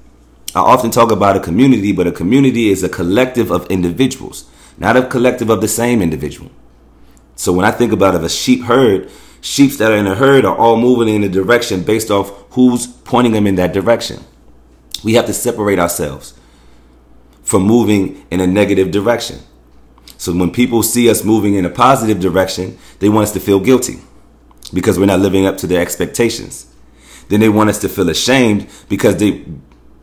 I 0.55 0.61
often 0.61 0.91
talk 0.91 1.13
about 1.13 1.37
a 1.37 1.41
community, 1.41 1.93
but 1.93 2.07
a 2.07 2.13
community 2.13 2.71
is 2.71 2.83
a 2.83 2.89
collective 2.89 3.51
of 3.51 3.67
individuals, 3.67 4.49
not 4.79 4.97
a 4.97 5.07
collective 5.07 5.51
of 5.51 5.61
the 5.61 5.69
same 5.69 6.01
individual. 6.01 6.51
So 7.37 7.53
when 7.53 7.67
I 7.67 7.71
think 7.71 7.93
about 7.93 8.15
of 8.15 8.25
a 8.25 8.29
sheep 8.29 8.65
herd, 8.65 9.11
sheep 9.41 9.73
that 9.73 9.93
are 9.93 9.97
in 9.97 10.07
a 10.07 10.15
herd 10.15 10.45
are 10.45 10.57
all 10.57 10.77
moving 10.77 11.15
in 11.15 11.23
a 11.23 11.29
direction 11.29 11.83
based 11.83 12.11
off 12.11 12.31
who's 12.51 12.87
pointing 12.87 13.33
them 13.33 13.47
in 13.47 13.55
that 13.57 13.73
direction. 13.73 14.25
We 15.05 15.15
have 15.15 15.27
to 15.27 15.35
separate 15.35 15.79
ourselves 15.79 16.35
from 17.43 17.63
moving 17.63 18.27
in 18.31 18.41
a 18.41 18.47
negative 18.47 18.91
direction. 18.91 19.41
So 20.19 20.35
when 20.35 20.51
people 20.51 20.83
see 20.83 21.11
us 21.11 21.23
moving 21.23 21.55
in 21.55 21.65
a 21.65 21.71
positive 21.71 22.19
direction, 22.19 22.79
they 22.99 23.09
want 23.11 23.25
us 23.25 23.33
to 23.35 23.41
feel 23.41 23.61
guilty 23.61 24.01
because 24.73 24.99
we're 24.99 25.07
not 25.07 25.21
living 25.21 25.47
up 25.47 25.59
to 25.59 25.67
their 25.67 25.83
expectations. 25.83 26.67
Then 27.29 27.41
they 27.41 27.49
want 27.49 27.71
us 27.71 27.79
to 27.81 27.89
feel 27.89 28.09
ashamed 28.09 28.69
because 28.89 29.17
they, 29.19 29.45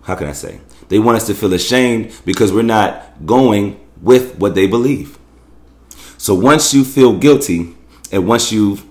how 0.03 0.15
can 0.15 0.27
I 0.27 0.33
say? 0.33 0.61
They 0.89 0.99
want 0.99 1.17
us 1.17 1.25
to 1.27 1.33
feel 1.33 1.53
ashamed 1.53 2.13
because 2.25 2.53
we're 2.53 2.61
not 2.61 3.25
going 3.25 3.79
with 4.01 4.37
what 4.37 4.53
they 4.53 4.67
believe. 4.67 5.17
So 6.23 6.33
once 6.33 6.73
you 6.73 6.85
feel 6.85 7.17
guilty 7.17 7.75
and 8.09 8.25
once 8.25 8.49
you've, 8.49 8.85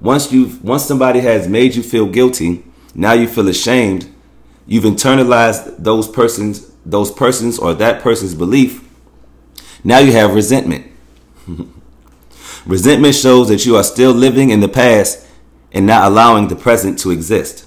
once 0.00 0.30
you've, 0.30 0.62
once 0.62 0.84
somebody 0.84 1.18
has 1.18 1.48
made 1.48 1.74
you 1.74 1.82
feel 1.82 2.06
guilty, 2.06 2.62
now 2.94 3.12
you 3.12 3.26
feel 3.26 3.48
ashamed, 3.48 4.08
you've 4.68 4.84
internalized 4.84 5.82
those 5.82 6.06
persons, 6.06 6.70
those 6.86 7.10
persons 7.10 7.58
or 7.58 7.74
that 7.74 8.02
person's 8.02 8.36
belief. 8.36 8.88
Now 9.82 9.98
you 9.98 10.12
have 10.12 10.32
resentment. 10.32 10.86
Resentment 12.66 13.16
shows 13.16 13.48
that 13.48 13.66
you 13.66 13.74
are 13.74 13.82
still 13.82 14.12
living 14.12 14.50
in 14.50 14.60
the 14.60 14.68
past 14.68 15.26
and 15.72 15.88
not 15.88 16.04
allowing 16.04 16.46
the 16.46 16.54
present 16.54 17.00
to 17.00 17.10
exist. 17.10 17.66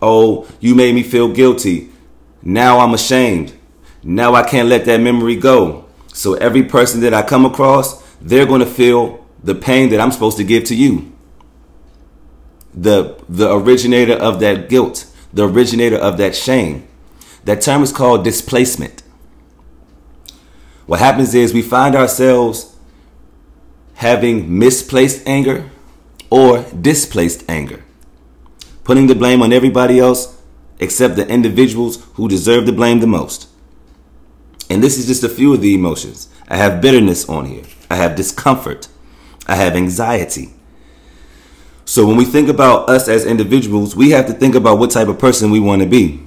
Oh, 0.00 0.48
you 0.58 0.74
made 0.74 0.96
me 0.96 1.04
feel 1.04 1.32
guilty. 1.32 1.90
Now 2.42 2.80
I'm 2.80 2.94
ashamed. 2.94 3.54
Now 4.02 4.34
I 4.34 4.42
can't 4.42 4.68
let 4.68 4.86
that 4.86 5.00
memory 5.00 5.36
go. 5.36 5.81
So 6.12 6.34
every 6.34 6.62
person 6.62 7.00
that 7.00 7.14
I 7.14 7.22
come 7.22 7.44
across, 7.44 8.02
they're 8.20 8.46
going 8.46 8.60
to 8.60 8.66
feel 8.66 9.26
the 9.42 9.54
pain 9.54 9.90
that 9.90 10.00
I'm 10.00 10.12
supposed 10.12 10.36
to 10.38 10.44
give 10.44 10.64
to 10.64 10.74
you. 10.74 11.12
The 12.74 13.16
the 13.28 13.52
originator 13.52 14.14
of 14.14 14.40
that 14.40 14.68
guilt, 14.68 15.06
the 15.32 15.48
originator 15.48 15.96
of 15.96 16.16
that 16.18 16.34
shame. 16.34 16.86
That 17.44 17.60
term 17.60 17.82
is 17.82 17.92
called 17.92 18.24
displacement. 18.24 19.02
What 20.86 21.00
happens 21.00 21.34
is 21.34 21.52
we 21.52 21.62
find 21.62 21.94
ourselves 21.94 22.76
having 23.94 24.58
misplaced 24.58 25.26
anger 25.26 25.70
or 26.30 26.64
displaced 26.80 27.44
anger, 27.48 27.84
putting 28.84 29.06
the 29.06 29.14
blame 29.14 29.42
on 29.42 29.52
everybody 29.52 29.98
else 29.98 30.40
except 30.78 31.16
the 31.16 31.28
individuals 31.28 32.04
who 32.14 32.28
deserve 32.28 32.66
the 32.66 32.72
blame 32.72 33.00
the 33.00 33.06
most. 33.06 33.48
And 34.72 34.82
this 34.82 34.96
is 34.96 35.06
just 35.06 35.22
a 35.22 35.28
few 35.28 35.52
of 35.52 35.60
the 35.60 35.74
emotions. 35.74 36.30
I 36.48 36.56
have 36.56 36.80
bitterness 36.80 37.28
on 37.28 37.44
here. 37.44 37.64
I 37.90 37.96
have 37.96 38.16
discomfort. 38.16 38.88
I 39.46 39.54
have 39.54 39.76
anxiety. 39.76 40.54
So 41.84 42.06
when 42.06 42.16
we 42.16 42.24
think 42.24 42.48
about 42.48 42.88
us 42.88 43.06
as 43.06 43.26
individuals, 43.26 43.94
we 43.94 44.12
have 44.12 44.26
to 44.28 44.32
think 44.32 44.54
about 44.54 44.78
what 44.78 44.90
type 44.90 45.08
of 45.08 45.18
person 45.18 45.50
we 45.50 45.60
want 45.60 45.82
to 45.82 45.86
be. 45.86 46.22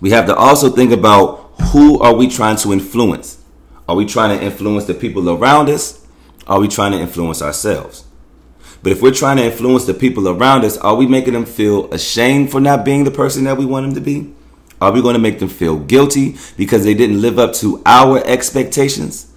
We 0.00 0.12
have 0.12 0.24
to 0.28 0.34
also 0.34 0.70
think 0.70 0.92
about 0.92 1.52
who 1.72 2.00
are 2.00 2.14
we 2.14 2.26
trying 2.26 2.56
to 2.56 2.72
influence? 2.72 3.44
Are 3.86 3.96
we 3.96 4.06
trying 4.06 4.38
to 4.38 4.42
influence 4.42 4.86
the 4.86 4.94
people 4.94 5.28
around 5.28 5.68
us? 5.68 6.06
Are 6.46 6.58
we 6.58 6.68
trying 6.68 6.92
to 6.92 6.98
influence 6.98 7.42
ourselves? 7.42 8.04
But 8.82 8.92
if 8.92 9.02
we're 9.02 9.12
trying 9.12 9.36
to 9.36 9.44
influence 9.44 9.84
the 9.84 9.92
people 9.92 10.26
around 10.26 10.64
us, 10.64 10.78
are 10.78 10.94
we 10.94 11.06
making 11.06 11.34
them 11.34 11.44
feel 11.44 11.92
ashamed 11.92 12.50
for 12.50 12.60
not 12.60 12.82
being 12.82 13.04
the 13.04 13.10
person 13.10 13.44
that 13.44 13.58
we 13.58 13.66
want 13.66 13.84
them 13.84 13.94
to 13.94 14.00
be? 14.00 14.32
Are 14.80 14.92
we 14.92 15.02
going 15.02 15.14
to 15.14 15.20
make 15.20 15.38
them 15.38 15.48
feel 15.48 15.78
guilty 15.78 16.36
because 16.56 16.84
they 16.84 16.94
didn't 16.94 17.20
live 17.20 17.38
up 17.38 17.52
to 17.54 17.82
our 17.84 18.24
expectations? 18.26 19.30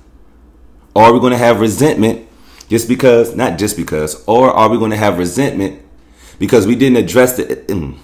Or 0.96 1.04
are 1.04 1.14
we 1.14 1.20
going 1.20 1.32
to 1.32 1.38
have 1.38 1.60
resentment 1.60 2.28
just 2.70 2.88
because, 2.88 3.36
not 3.36 3.60
just 3.60 3.76
because, 3.76 4.24
or 4.26 4.52
are 4.52 4.70
we 4.70 4.78
going 4.78 4.92
to 4.92 4.98
have 4.98 5.18
resentment 5.18 5.82
because 6.40 6.66
we 6.66 6.76
didn't 6.76 6.98
address 6.98 7.36
the, 7.38 7.44
mm, 7.44 7.98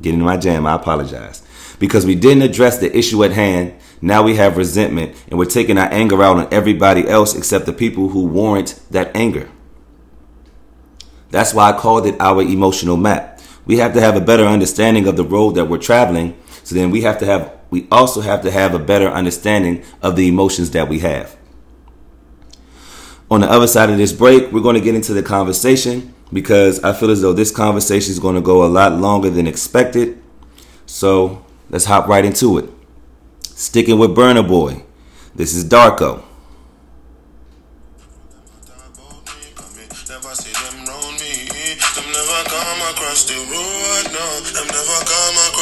get 0.00 0.14
into 0.14 0.24
my 0.24 0.36
jam, 0.36 0.66
I 0.66 0.74
apologize 0.74 1.42
because 1.80 2.06
we 2.06 2.14
didn't 2.14 2.42
address 2.42 2.78
the 2.78 2.96
issue 2.96 3.24
at 3.24 3.32
hand. 3.32 3.74
Now 4.00 4.22
we 4.22 4.36
have 4.36 4.56
resentment 4.56 5.16
and 5.28 5.38
we're 5.38 5.46
taking 5.46 5.78
our 5.78 5.90
anger 5.92 6.22
out 6.22 6.36
on 6.36 6.48
everybody 6.52 7.08
else 7.08 7.34
except 7.34 7.66
the 7.66 7.72
people 7.72 8.10
who 8.10 8.26
warrant 8.26 8.78
that 8.90 9.16
anger. 9.16 9.50
That's 11.30 11.54
why 11.54 11.70
I 11.70 11.78
called 11.78 12.06
it 12.06 12.20
our 12.20 12.42
emotional 12.42 12.96
map. 12.96 13.40
We 13.64 13.78
have 13.78 13.94
to 13.94 14.00
have 14.00 14.16
a 14.16 14.20
better 14.20 14.44
understanding 14.44 15.08
of 15.08 15.16
the 15.16 15.24
road 15.24 15.54
that 15.54 15.66
we're 15.66 15.78
traveling. 15.78 16.36
So 16.70 16.74
then 16.74 16.90
we 16.90 17.02
have 17.02 17.18
to 17.18 17.26
have, 17.26 17.52
we 17.68 17.86
also 17.90 18.22
have 18.22 18.40
to 18.42 18.50
have 18.50 18.74
a 18.74 18.78
better 18.78 19.08
understanding 19.08 19.84
of 20.00 20.16
the 20.16 20.26
emotions 20.26 20.70
that 20.70 20.88
we 20.88 21.00
have. 21.00 21.36
On 23.30 23.40
the 23.40 23.50
other 23.50 23.66
side 23.66 23.90
of 23.90 23.98
this 23.98 24.12
break, 24.12 24.50
we're 24.50 24.62
going 24.62 24.76
to 24.76 24.80
get 24.80 24.94
into 24.94 25.12
the 25.12 25.22
conversation 25.22 26.14
because 26.32 26.82
I 26.82 26.92
feel 26.92 27.10
as 27.10 27.20
though 27.20 27.32
this 27.32 27.50
conversation 27.50 28.10
is 28.10 28.18
going 28.18 28.36
to 28.36 28.40
go 28.40 28.64
a 28.64 28.66
lot 28.66 28.94
longer 28.94 29.30
than 29.30 29.46
expected. 29.46 30.20
So 30.86 31.44
Let's 31.70 31.84
hop 31.84 32.08
right 32.08 32.24
into 32.24 32.58
it. 32.58 32.68
Sticking 33.42 33.96
with 33.96 34.10
Burna 34.10 34.46
Boy. 34.46 34.82
This 35.36 35.54
is 35.54 35.64
Darko. 35.64 36.24
never 42.12 42.44
come 42.44 42.80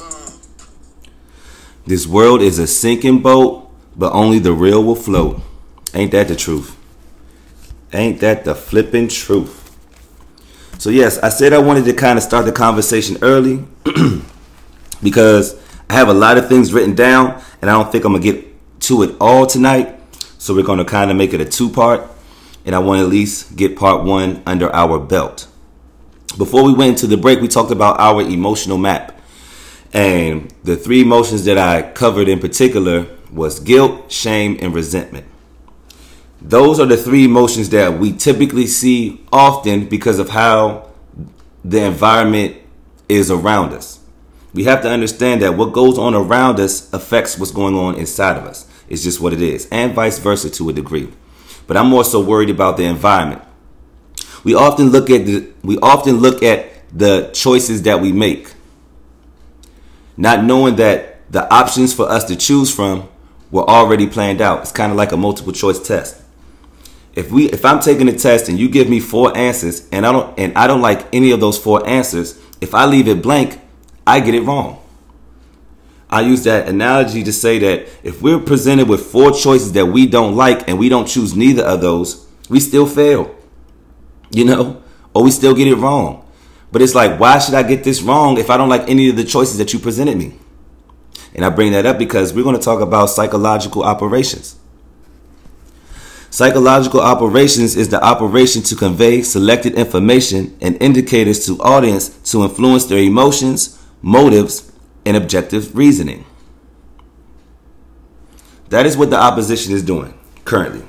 road. 0.00 0.32
This 1.84 2.06
world 2.06 2.40
is 2.40 2.58
a 2.58 2.66
sinking 2.66 3.20
boat, 3.20 3.70
but 3.94 4.12
only 4.12 4.38
the 4.38 4.52
real 4.52 4.82
will 4.82 4.94
float. 4.94 5.42
Ain't 5.94 6.12
that 6.12 6.28
the 6.28 6.36
truth? 6.36 6.76
Ain't 7.92 8.20
that 8.20 8.44
the 8.44 8.54
flipping 8.54 9.08
truth? 9.08 9.58
So, 10.78 10.88
yes, 10.88 11.18
I 11.18 11.28
said 11.28 11.52
I 11.52 11.58
wanted 11.58 11.84
to 11.84 11.92
kind 11.92 12.16
of 12.16 12.22
start 12.22 12.46
the 12.46 12.52
conversation 12.52 13.18
early 13.20 13.62
because 15.02 15.54
I 15.90 15.94
have 15.94 16.08
a 16.08 16.14
lot 16.14 16.38
of 16.38 16.48
things 16.48 16.72
written 16.72 16.94
down 16.94 17.42
and 17.60 17.70
I 17.70 17.74
don't 17.74 17.92
think 17.92 18.06
I'm 18.06 18.14
to 18.14 18.20
get 18.20 18.80
to 18.82 19.02
it 19.02 19.14
all 19.20 19.46
tonight. 19.46 19.98
So, 20.38 20.54
we're 20.54 20.62
to 20.78 20.84
kind 20.86 21.10
of 21.10 21.16
make 21.18 21.34
it 21.34 21.42
a 21.42 21.44
two 21.44 21.68
part 21.68 22.11
and 22.64 22.74
I 22.74 22.78
want 22.78 22.98
to 22.98 23.04
at 23.04 23.10
least 23.10 23.56
get 23.56 23.76
part 23.76 24.04
one 24.04 24.42
under 24.46 24.72
our 24.74 24.98
belt. 24.98 25.48
Before 26.38 26.64
we 26.64 26.72
went 26.72 26.90
into 26.90 27.06
the 27.06 27.16
break, 27.16 27.40
we 27.40 27.48
talked 27.48 27.70
about 27.70 28.00
our 28.00 28.22
emotional 28.22 28.78
map. 28.78 29.20
And 29.92 30.52
the 30.64 30.76
three 30.76 31.02
emotions 31.02 31.44
that 31.44 31.58
I 31.58 31.82
covered 31.92 32.28
in 32.28 32.38
particular 32.38 33.06
was 33.30 33.60
guilt, 33.60 34.10
shame, 34.10 34.58
and 34.60 34.74
resentment. 34.74 35.26
Those 36.40 36.80
are 36.80 36.86
the 36.86 36.96
three 36.96 37.24
emotions 37.24 37.68
that 37.70 37.98
we 37.98 38.12
typically 38.12 38.66
see 38.66 39.24
often 39.32 39.86
because 39.86 40.18
of 40.18 40.30
how 40.30 40.88
the 41.64 41.84
environment 41.84 42.56
is 43.08 43.30
around 43.30 43.72
us. 43.72 44.00
We 44.54 44.64
have 44.64 44.82
to 44.82 44.90
understand 44.90 45.42
that 45.42 45.56
what 45.56 45.72
goes 45.72 45.98
on 45.98 46.14
around 46.14 46.60
us 46.60 46.92
affects 46.92 47.38
what's 47.38 47.52
going 47.52 47.76
on 47.76 47.94
inside 47.94 48.36
of 48.36 48.44
us. 48.44 48.66
It's 48.88 49.02
just 49.02 49.20
what 49.20 49.32
it 49.32 49.40
is, 49.40 49.68
and 49.70 49.94
vice 49.94 50.18
versa 50.18 50.50
to 50.50 50.68
a 50.68 50.72
degree. 50.72 51.12
But 51.66 51.76
I'm 51.76 51.88
more 51.88 52.04
so 52.04 52.20
worried 52.20 52.50
about 52.50 52.76
the 52.76 52.84
environment. 52.84 53.42
We 54.44 54.54
often 54.54 54.88
look 54.90 55.10
at 55.10 55.26
the 55.26 55.52
we 55.62 55.78
often 55.78 56.16
look 56.16 56.42
at 56.42 56.70
the 56.96 57.30
choices 57.32 57.82
that 57.82 58.00
we 58.00 58.12
make 58.12 58.52
not 60.16 60.44
knowing 60.44 60.76
that 60.76 61.30
the 61.30 61.52
options 61.52 61.94
for 61.94 62.08
us 62.08 62.24
to 62.24 62.36
choose 62.36 62.74
from 62.74 63.08
were 63.50 63.68
already 63.68 64.06
planned 64.06 64.40
out. 64.40 64.60
It's 64.60 64.72
kind 64.72 64.92
of 64.92 64.98
like 64.98 65.12
a 65.12 65.16
multiple 65.16 65.52
choice 65.52 65.78
test. 65.78 66.20
If 67.14 67.30
we 67.30 67.46
if 67.50 67.64
I'm 67.64 67.80
taking 67.80 68.08
a 68.08 68.16
test 68.16 68.48
and 68.48 68.58
you 68.58 68.68
give 68.68 68.88
me 68.88 69.00
four 69.00 69.36
answers 69.36 69.86
and 69.92 70.06
I 70.06 70.12
don't 70.12 70.38
and 70.38 70.56
I 70.56 70.66
don't 70.66 70.80
like 70.80 71.06
any 71.14 71.30
of 71.30 71.40
those 71.40 71.58
four 71.58 71.86
answers, 71.86 72.38
if 72.60 72.74
I 72.74 72.86
leave 72.86 73.08
it 73.08 73.22
blank, 73.22 73.60
I 74.06 74.20
get 74.20 74.34
it 74.34 74.42
wrong. 74.42 74.81
I 76.12 76.20
use 76.20 76.44
that 76.44 76.68
analogy 76.68 77.24
to 77.24 77.32
say 77.32 77.58
that 77.60 77.88
if 78.04 78.20
we're 78.20 78.38
presented 78.38 78.86
with 78.86 79.00
four 79.00 79.32
choices 79.32 79.72
that 79.72 79.86
we 79.86 80.06
don't 80.06 80.36
like 80.36 80.68
and 80.68 80.78
we 80.78 80.90
don't 80.90 81.08
choose 81.08 81.34
neither 81.34 81.62
of 81.62 81.80
those, 81.80 82.26
we 82.50 82.60
still 82.60 82.86
fail. 82.86 83.34
You 84.30 84.44
know, 84.44 84.82
or 85.14 85.24
we 85.24 85.30
still 85.30 85.54
get 85.54 85.68
it 85.68 85.76
wrong. 85.76 86.28
But 86.70 86.82
it's 86.82 86.94
like, 86.94 87.18
why 87.18 87.38
should 87.38 87.54
I 87.54 87.62
get 87.62 87.82
this 87.82 88.02
wrong 88.02 88.38
if 88.38 88.50
I 88.50 88.56
don't 88.56 88.68
like 88.68 88.88
any 88.88 89.08
of 89.08 89.16
the 89.16 89.24
choices 89.24 89.56
that 89.58 89.72
you 89.72 89.78
presented 89.78 90.18
me? 90.18 90.38
And 91.34 91.44
I 91.46 91.48
bring 91.48 91.72
that 91.72 91.86
up 91.86 91.98
because 91.98 92.34
we're 92.34 92.44
going 92.44 92.56
to 92.56 92.62
talk 92.62 92.80
about 92.82 93.06
psychological 93.06 93.82
operations. 93.82 94.56
Psychological 96.28 97.00
operations 97.00 97.76
is 97.76 97.90
the 97.90 98.02
operation 98.02 98.62
to 98.62 98.76
convey 98.76 99.22
selected 99.22 99.74
information 99.74 100.56
and 100.60 100.80
indicators 100.82 101.44
to 101.46 101.58
audience 101.60 102.08
to 102.30 102.42
influence 102.44 102.86
their 102.86 102.98
emotions, 102.98 103.78
motives, 104.00 104.71
and 105.04 105.16
objective 105.16 105.76
reasoning. 105.76 106.24
That 108.68 108.86
is 108.86 108.96
what 108.96 109.10
the 109.10 109.20
opposition 109.20 109.72
is 109.72 109.82
doing 109.82 110.14
currently 110.44 110.84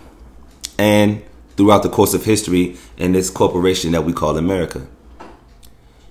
and 0.78 1.24
throughout 1.58 1.84
the 1.84 1.90
course 1.90 2.14
of 2.14 2.26
history 2.26 2.78
in 2.98 3.12
this 3.12 3.30
corporation 3.30 3.92
that 3.92 4.04
we 4.04 4.14
call 4.14 4.38
America. 4.38 4.88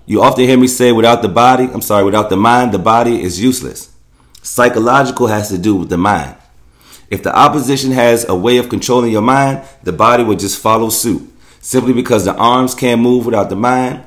You 0.05 0.23
often 0.23 0.45
hear 0.45 0.59
me 0.59 0.67
say, 0.67 0.93
without 0.93 1.23
the 1.23 1.29
body, 1.29 1.65
I'm 1.65 1.81
sorry, 1.81 2.05
without 2.05 2.29
the 2.29 2.37
mind, 2.37 2.73
the 2.73 2.79
body 2.79 3.23
is 3.23 3.41
useless. 3.41 3.93
Psychological 4.43 5.29
has 5.29 5.49
to 5.49 5.59
do 5.59 5.77
with 5.77 5.89
the 5.89 5.97
mind. 5.97 6.37
If 7.09 7.23
the 7.23 7.37
opposition 7.37 7.93
has 7.93 8.29
a 8.29 8.35
way 8.35 8.59
of 8.59 8.69
controlling 8.69 9.13
your 9.13 9.23
mind, 9.23 9.63
the 9.83 9.93
body 9.93 10.25
will 10.25 10.37
just 10.37 10.59
follow 10.59 10.89
suit. 10.89 11.31
Simply 11.61 11.93
because 11.93 12.25
the 12.25 12.35
arms 12.35 12.75
can't 12.75 13.01
move 13.01 13.25
without 13.25 13.49
the 13.49 13.57
mind 13.57 14.03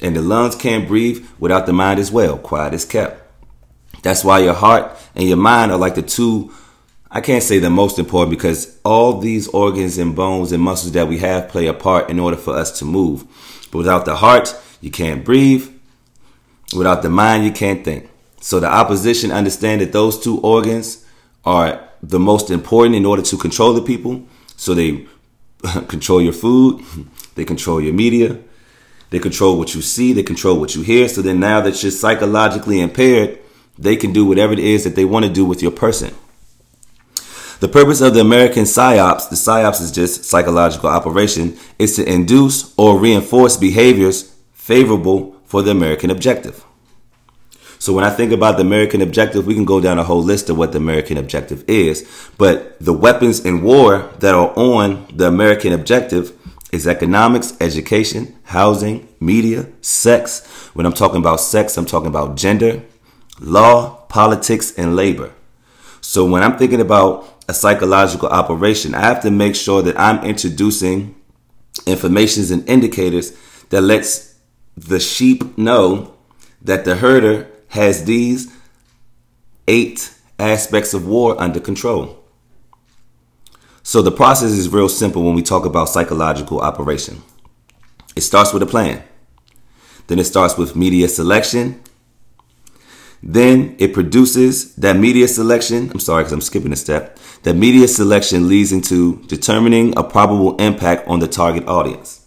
and 0.00 0.14
the 0.14 0.22
lungs 0.22 0.54
can't 0.54 0.86
breathe 0.86 1.26
without 1.38 1.66
the 1.66 1.72
mind 1.72 1.98
as 1.98 2.12
well. 2.12 2.38
Quiet 2.38 2.72
is 2.72 2.84
kept. 2.84 3.19
That's 4.02 4.24
why 4.24 4.40
your 4.40 4.54
heart 4.54 4.96
and 5.14 5.28
your 5.28 5.36
mind 5.36 5.72
are 5.72 5.78
like 5.78 5.94
the 5.94 6.02
two, 6.02 6.52
I 7.10 7.20
can't 7.20 7.42
say 7.42 7.58
the 7.58 7.70
most 7.70 7.98
important 7.98 8.30
because 8.30 8.78
all 8.84 9.18
these 9.18 9.48
organs 9.48 9.98
and 9.98 10.14
bones 10.14 10.52
and 10.52 10.62
muscles 10.62 10.92
that 10.92 11.08
we 11.08 11.18
have 11.18 11.48
play 11.48 11.66
a 11.66 11.74
part 11.74 12.08
in 12.08 12.18
order 12.20 12.36
for 12.36 12.54
us 12.54 12.78
to 12.78 12.84
move. 12.84 13.24
But 13.70 13.78
without 13.78 14.04
the 14.04 14.16
heart, 14.16 14.54
you 14.80 14.90
can't 14.90 15.24
breathe. 15.24 15.68
Without 16.76 17.02
the 17.02 17.10
mind, 17.10 17.44
you 17.44 17.50
can't 17.50 17.84
think. 17.84 18.08
So 18.40 18.60
the 18.60 18.68
opposition 18.68 19.32
understand 19.32 19.80
that 19.80 19.92
those 19.92 20.18
two 20.18 20.40
organs 20.40 21.04
are 21.44 21.88
the 22.02 22.20
most 22.20 22.50
important 22.50 22.94
in 22.94 23.04
order 23.04 23.22
to 23.22 23.36
control 23.36 23.74
the 23.74 23.82
people. 23.82 24.24
So 24.56 24.74
they 24.74 25.06
control 25.88 26.22
your 26.22 26.32
food, 26.32 26.84
they 27.34 27.44
control 27.44 27.80
your 27.80 27.92
media, 27.92 28.38
they 29.10 29.18
control 29.18 29.58
what 29.58 29.74
you 29.74 29.82
see, 29.82 30.12
they 30.12 30.22
control 30.22 30.60
what 30.60 30.76
you 30.76 30.82
hear. 30.82 31.08
So 31.08 31.22
then 31.22 31.40
now 31.40 31.60
that 31.60 31.82
you're 31.82 31.92
psychologically 31.92 32.80
impaired, 32.80 33.39
they 33.80 33.96
can 33.96 34.12
do 34.12 34.24
whatever 34.26 34.52
it 34.52 34.58
is 34.58 34.84
that 34.84 34.94
they 34.94 35.04
want 35.04 35.24
to 35.24 35.32
do 35.32 35.44
with 35.44 35.62
your 35.62 35.72
person. 35.72 36.14
The 37.60 37.68
purpose 37.68 38.00
of 38.00 38.14
the 38.14 38.20
American 38.20 38.64
PSYOPs, 38.64 39.28
the 39.28 39.36
PSYOPs 39.36 39.80
is 39.80 39.92
just 39.92 40.24
psychological 40.24 40.88
operation, 40.88 41.58
is 41.78 41.96
to 41.96 42.10
induce 42.10 42.72
or 42.76 42.98
reinforce 42.98 43.56
behaviors 43.56 44.34
favorable 44.52 45.36
for 45.44 45.62
the 45.62 45.70
American 45.70 46.10
objective. 46.10 46.64
So 47.78 47.94
when 47.94 48.04
I 48.04 48.10
think 48.10 48.30
about 48.30 48.56
the 48.56 48.62
American 48.62 49.00
objective, 49.00 49.46
we 49.46 49.54
can 49.54 49.64
go 49.64 49.80
down 49.80 49.98
a 49.98 50.04
whole 50.04 50.22
list 50.22 50.50
of 50.50 50.58
what 50.58 50.72
the 50.72 50.78
American 50.78 51.16
objective 51.16 51.64
is. 51.66 52.06
But 52.36 52.78
the 52.78 52.92
weapons 52.92 53.40
in 53.40 53.62
war 53.62 54.10
that 54.18 54.34
are 54.34 54.52
on 54.54 55.06
the 55.14 55.26
American 55.26 55.72
objective 55.72 56.36
is 56.72 56.86
economics, 56.86 57.56
education, 57.60 58.36
housing, 58.44 59.08
media, 59.18 59.66
sex. 59.80 60.46
When 60.74 60.86
I'm 60.86 60.92
talking 60.92 61.18
about 61.18 61.40
sex, 61.40 61.76
I'm 61.76 61.86
talking 61.86 62.08
about 62.08 62.36
gender, 62.36 62.82
law, 63.40 63.96
politics, 64.08 64.72
and 64.76 64.94
labor. 64.94 65.32
So 66.00 66.24
when 66.24 66.42
I'm 66.42 66.56
thinking 66.58 66.80
about 66.80 67.42
a 67.48 67.54
psychological 67.54 68.28
operation, 68.28 68.94
I 68.94 69.00
have 69.00 69.22
to 69.22 69.30
make 69.30 69.56
sure 69.56 69.82
that 69.82 69.98
I'm 69.98 70.24
introducing 70.24 71.16
informations 71.86 72.50
and 72.50 72.68
indicators 72.68 73.36
that 73.70 73.80
lets 73.80 74.36
the 74.76 75.00
sheep 75.00 75.56
know 75.58 76.14
that 76.62 76.84
the 76.84 76.96
herder 76.96 77.48
has 77.68 78.04
these 78.04 78.52
eight 79.66 80.14
aspects 80.38 80.94
of 80.94 81.06
war 81.06 81.40
under 81.40 81.60
control. 81.60 82.22
So 83.82 84.02
the 84.02 84.12
process 84.12 84.50
is 84.50 84.68
real 84.68 84.88
simple 84.88 85.22
when 85.22 85.34
we 85.34 85.42
talk 85.42 85.64
about 85.64 85.88
psychological 85.88 86.60
operation. 86.60 87.22
It 88.14 88.22
starts 88.22 88.52
with 88.52 88.62
a 88.62 88.66
plan. 88.66 89.02
Then 90.06 90.18
it 90.18 90.24
starts 90.24 90.56
with 90.56 90.76
media 90.76 91.08
selection, 91.08 91.80
then 93.22 93.76
it 93.78 93.92
produces 93.92 94.74
that 94.76 94.96
media 94.96 95.28
selection. 95.28 95.90
I'm 95.90 96.00
sorry 96.00 96.22
because 96.22 96.32
I'm 96.32 96.40
skipping 96.40 96.72
a 96.72 96.76
step. 96.76 97.18
That 97.42 97.54
media 97.54 97.86
selection 97.88 98.48
leads 98.48 98.72
into 98.72 99.22
determining 99.26 99.96
a 99.96 100.02
probable 100.02 100.56
impact 100.56 101.06
on 101.06 101.20
the 101.20 101.28
target 101.28 101.66
audience. 101.66 102.26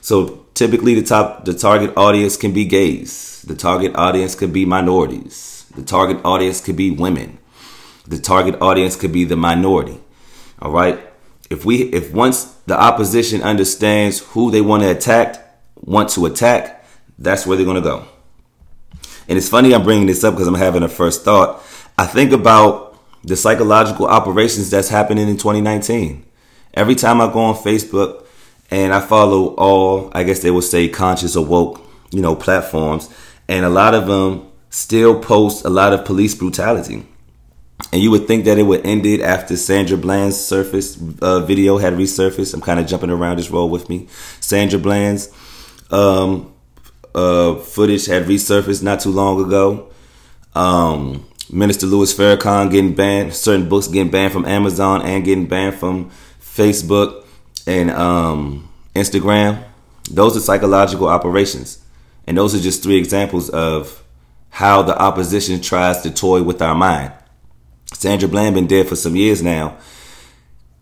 So 0.00 0.46
typically 0.54 0.94
the 0.94 1.06
top 1.06 1.44
the 1.44 1.54
target 1.54 1.96
audience 1.96 2.36
can 2.36 2.52
be 2.52 2.64
gays. 2.64 3.42
The 3.46 3.54
target 3.54 3.94
audience 3.94 4.34
could 4.34 4.52
be 4.52 4.64
minorities. 4.64 5.66
The 5.76 5.82
target 5.82 6.18
audience 6.24 6.60
could 6.60 6.76
be 6.76 6.90
women. 6.90 7.38
The 8.06 8.18
target 8.18 8.60
audience 8.60 8.96
could 8.96 9.12
be 9.12 9.24
the 9.24 9.36
minority. 9.36 10.00
All 10.60 10.72
right? 10.72 11.00
If 11.50 11.64
we 11.64 11.82
if 11.92 12.12
once 12.12 12.44
the 12.66 12.80
opposition 12.80 13.42
understands 13.42 14.20
who 14.30 14.50
they 14.50 14.60
want 14.60 14.82
to 14.82 14.90
attack, 14.90 15.60
want 15.76 16.08
to 16.10 16.26
attack, 16.26 16.84
that's 17.18 17.46
where 17.46 17.56
they're 17.56 17.66
going 17.66 17.82
to 17.82 17.88
go. 17.88 18.06
And 19.28 19.36
it's 19.38 19.48
funny 19.48 19.74
I'm 19.74 19.82
bringing 19.82 20.06
this 20.06 20.24
up 20.24 20.34
because 20.34 20.46
I'm 20.46 20.54
having 20.54 20.82
a 20.82 20.88
first 20.88 21.24
thought. 21.24 21.62
I 21.98 22.06
think 22.06 22.32
about 22.32 22.98
the 23.24 23.36
psychological 23.36 24.06
operations 24.06 24.70
that's 24.70 24.88
happening 24.88 25.28
in 25.28 25.36
2019. 25.36 26.24
Every 26.74 26.94
time 26.94 27.20
I 27.20 27.32
go 27.32 27.40
on 27.40 27.54
Facebook 27.56 28.24
and 28.70 28.92
I 28.92 29.00
follow 29.00 29.54
all, 29.56 30.10
I 30.14 30.22
guess 30.22 30.40
they 30.40 30.50
would 30.50 30.64
say 30.64 30.88
conscious 30.88 31.36
or 31.36 31.44
woke, 31.44 31.80
you 32.10 32.20
know, 32.20 32.36
platforms, 32.36 33.12
and 33.48 33.64
a 33.64 33.70
lot 33.70 33.94
of 33.94 34.06
them 34.06 34.46
still 34.70 35.18
post 35.20 35.64
a 35.64 35.70
lot 35.70 35.92
of 35.92 36.04
police 36.04 36.34
brutality. 36.34 37.06
And 37.92 38.02
you 38.02 38.10
would 38.10 38.26
think 38.26 38.44
that 38.46 38.58
it 38.58 38.62
would 38.62 38.86
end 38.86 39.06
it 39.06 39.20
after 39.20 39.56
Sandra 39.56 39.96
Bland's 39.96 40.38
surface 40.38 40.98
uh, 41.20 41.40
video 41.40 41.78
had 41.78 41.94
resurfaced. 41.94 42.54
I'm 42.54 42.60
kind 42.60 42.80
of 42.80 42.86
jumping 42.86 43.10
around 43.10 43.38
this 43.38 43.50
role 43.50 43.68
with 43.68 43.88
me. 43.88 44.08
Sandra 44.40 44.78
Bland's 44.78 45.30
um, 45.90 46.52
uh, 47.16 47.54
footage 47.56 48.06
had 48.06 48.24
resurfaced 48.24 48.82
not 48.82 49.00
too 49.00 49.10
long 49.10 49.44
ago. 49.44 49.90
Um, 50.54 51.26
Minister 51.50 51.86
Louis 51.86 52.12
Farrakhan 52.12 52.70
getting 52.70 52.94
banned, 52.94 53.34
certain 53.34 53.68
books 53.68 53.88
getting 53.88 54.10
banned 54.10 54.32
from 54.32 54.44
Amazon 54.44 55.02
and 55.02 55.24
getting 55.24 55.46
banned 55.46 55.76
from 55.76 56.10
Facebook 56.40 57.24
and 57.66 57.90
um, 57.90 58.68
Instagram. 58.94 59.64
Those 60.10 60.36
are 60.36 60.40
psychological 60.40 61.08
operations. 61.08 61.82
And 62.26 62.36
those 62.36 62.54
are 62.54 62.60
just 62.60 62.82
three 62.82 62.96
examples 62.96 63.48
of 63.50 64.02
how 64.50 64.82
the 64.82 64.96
opposition 65.00 65.60
tries 65.60 66.02
to 66.02 66.10
toy 66.10 66.42
with 66.42 66.60
our 66.60 66.74
mind. 66.74 67.12
Sandra 67.94 68.28
Bland 68.28 68.54
been 68.54 68.66
dead 68.66 68.88
for 68.88 68.96
some 68.96 69.16
years 69.16 69.42
now. 69.42 69.78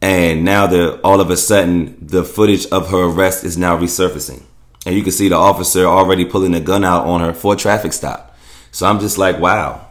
And 0.00 0.44
now 0.44 0.66
all 1.04 1.20
of 1.20 1.30
a 1.30 1.36
sudden 1.36 1.96
the 2.00 2.24
footage 2.24 2.66
of 2.66 2.90
her 2.90 3.04
arrest 3.04 3.44
is 3.44 3.56
now 3.56 3.78
resurfacing 3.78 4.42
and 4.86 4.94
you 4.94 5.02
can 5.02 5.12
see 5.12 5.28
the 5.28 5.36
officer 5.36 5.86
already 5.86 6.24
pulling 6.24 6.54
a 6.54 6.60
gun 6.60 6.84
out 6.84 7.06
on 7.06 7.20
her 7.20 7.32
for 7.32 7.54
a 7.54 7.56
traffic 7.56 7.92
stop. 7.92 8.36
So 8.70 8.86
I'm 8.86 9.00
just 9.00 9.18
like, 9.18 9.38
wow. 9.38 9.86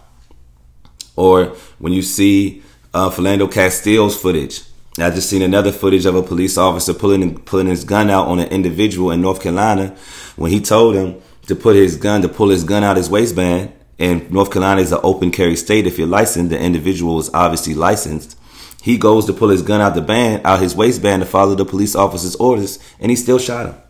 Or 1.16 1.56
when 1.80 1.94
you 1.94 2.02
see 2.02 2.64
uh, 2.94 3.10
Philando 3.10 3.52
Castile's 3.52 4.20
footage, 4.20 4.64
I 5.00 5.10
just 5.10 5.30
seen 5.30 5.42
another 5.42 5.72
footage 5.72 6.06
of 6.06 6.16
a 6.16 6.22
police 6.22 6.58
officer 6.58 6.94
pulling 6.94 7.40
pulling 7.40 7.68
his 7.68 7.84
gun 7.84 8.12
out 8.12 8.28
on 8.28 8.40
an 8.40 8.50
individual 8.50 9.10
in 9.10 9.22
North 9.22 9.42
Carolina 9.42 9.96
when 10.36 10.52
he 10.52 10.62
told 10.62 10.96
him 10.96 11.20
to 11.48 11.56
put 11.56 11.76
his 11.76 11.96
gun 11.98 12.22
to 12.22 12.30
pull 12.30 12.50
his 12.50 12.64
gun 12.64 12.84
out 12.84 12.98
his 12.98 13.10
waistband. 13.10 13.74
And 13.98 14.30
North 14.32 14.52
Carolina 14.52 14.82
is 14.82 14.92
an 14.92 15.00
open 15.04 15.32
carry 15.32 15.56
state. 15.56 15.88
If 15.88 15.98
you're 15.98 16.08
licensed, 16.08 16.50
the 16.50 16.60
individual 16.60 17.20
is 17.20 17.30
obviously 17.34 17.74
licensed. 17.74 18.38
He 18.82 18.98
goes 18.98 19.26
to 19.28 19.34
pull 19.34 19.50
his 19.50 19.62
gun 19.62 19.82
out 19.82 19.96
the 19.96 20.02
band 20.02 20.46
out 20.46 20.60
his 20.60 20.76
waistband 20.76 21.22
to 21.22 21.26
follow 21.26 21.56
the 21.56 21.66
police 21.66 21.96
officer's 21.96 22.36
orders, 22.36 22.80
and 23.00 23.10
he 23.10 23.16
still 23.16 23.40
shot 23.40 23.68
him. 23.68 23.83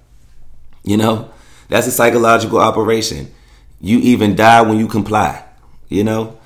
You 0.84 0.98
know, 0.98 1.32
that's 1.70 1.88
a 1.88 1.92
psychological 1.92 2.60
operation. 2.60 3.34
You 3.80 4.00
even 4.00 4.36
die 4.36 4.62
when 4.62 4.80
you 4.80 4.88
comply, 4.88 5.44
you 5.90 6.04
know? 6.04 6.38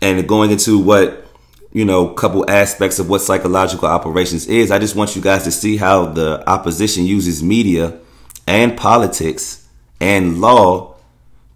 And 0.00 0.26
going 0.26 0.50
into 0.50 0.78
what, 0.78 1.26
you 1.72 1.84
know, 1.84 2.08
couple 2.08 2.48
aspects 2.50 2.98
of 2.98 3.08
what 3.08 3.20
psychological 3.20 3.88
operations 3.88 4.46
is, 4.46 4.70
I 4.70 4.78
just 4.78 4.96
want 4.96 5.14
you 5.14 5.22
guys 5.22 5.44
to 5.44 5.50
see 5.52 5.76
how 5.76 6.06
the 6.06 6.48
opposition 6.48 7.04
uses 7.04 7.42
media 7.42 7.98
and 8.46 8.76
politics 8.76 9.68
and 10.00 10.40
law 10.40 10.96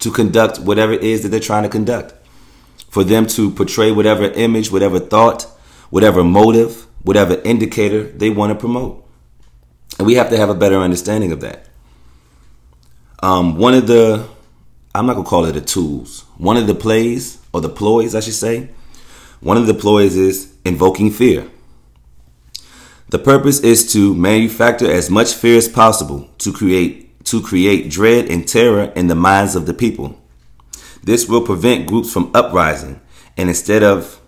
to 0.01 0.11
conduct 0.11 0.59
whatever 0.59 0.93
it 0.93 1.03
is 1.03 1.23
that 1.23 1.31
they're 1.31 1.41
trying 1.41 1.63
to 1.63 1.69
conduct. 1.69 2.15
For 2.91 3.03
them 3.03 3.27
to 3.29 3.51
portray 3.51 3.91
whatever 3.91 4.25
image, 4.25 4.71
whatever 4.71 5.01
thought, 5.01 5.45
whatever 5.91 6.23
motive, 6.23 6.87
whatever 7.03 7.41
indicator 7.45 8.05
they 8.05 8.31
want 8.31 8.53
to 8.53 8.59
promote. 8.59 9.05
And 9.99 10.07
we 10.07 10.15
have 10.15 10.31
to 10.31 10.37
have 10.37 10.51
a 10.51 10.55
better 10.55 10.79
understanding 10.79 11.33
of 11.33 11.41
that. 11.41 11.69
Um, 13.25 13.57
one 13.57 13.73
of 13.73 13.87
the, 13.87 14.29
I'm 14.95 15.07
not 15.07 15.15
gonna 15.15 15.27
call 15.27 15.47
it 15.47 15.53
the 15.53 15.63
tools. 15.63 16.27
One 16.37 16.59
of 16.59 16.67
the 16.67 16.75
plays 16.75 17.39
or 17.55 17.63
the 17.63 17.71
ploys, 17.71 18.15
I 18.15 18.21
should 18.21 18.35
say. 18.35 18.69
One 19.41 19.57
of 19.57 19.67
the 19.67 19.73
ploys 19.73 20.15
is 20.15 20.53
invoking 20.63 21.11
fear. 21.11 21.51
The 23.09 23.19
purpose 23.19 23.61
is 23.61 23.91
to 23.95 24.15
manufacture 24.15 24.93
as 24.93 25.09
much 25.09 25.33
fear 25.33 25.57
as 25.57 25.69
possible 25.71 26.29
to 26.37 26.53
create 26.53 27.25
to 27.25 27.41
create 27.41 27.89
dread 27.89 28.27
and 28.27 28.47
terror 28.47 28.93
in 28.95 29.07
the 29.07 29.15
minds 29.15 29.57
of 29.57 29.65
the 29.65 29.73
people. 29.73 30.21
This 31.03 31.27
will 31.27 31.41
prevent 31.41 31.87
groups 31.87 32.13
from 32.13 32.31
uprising 32.35 33.01
and 33.39 33.49
instead 33.49 33.83
of 33.83 34.21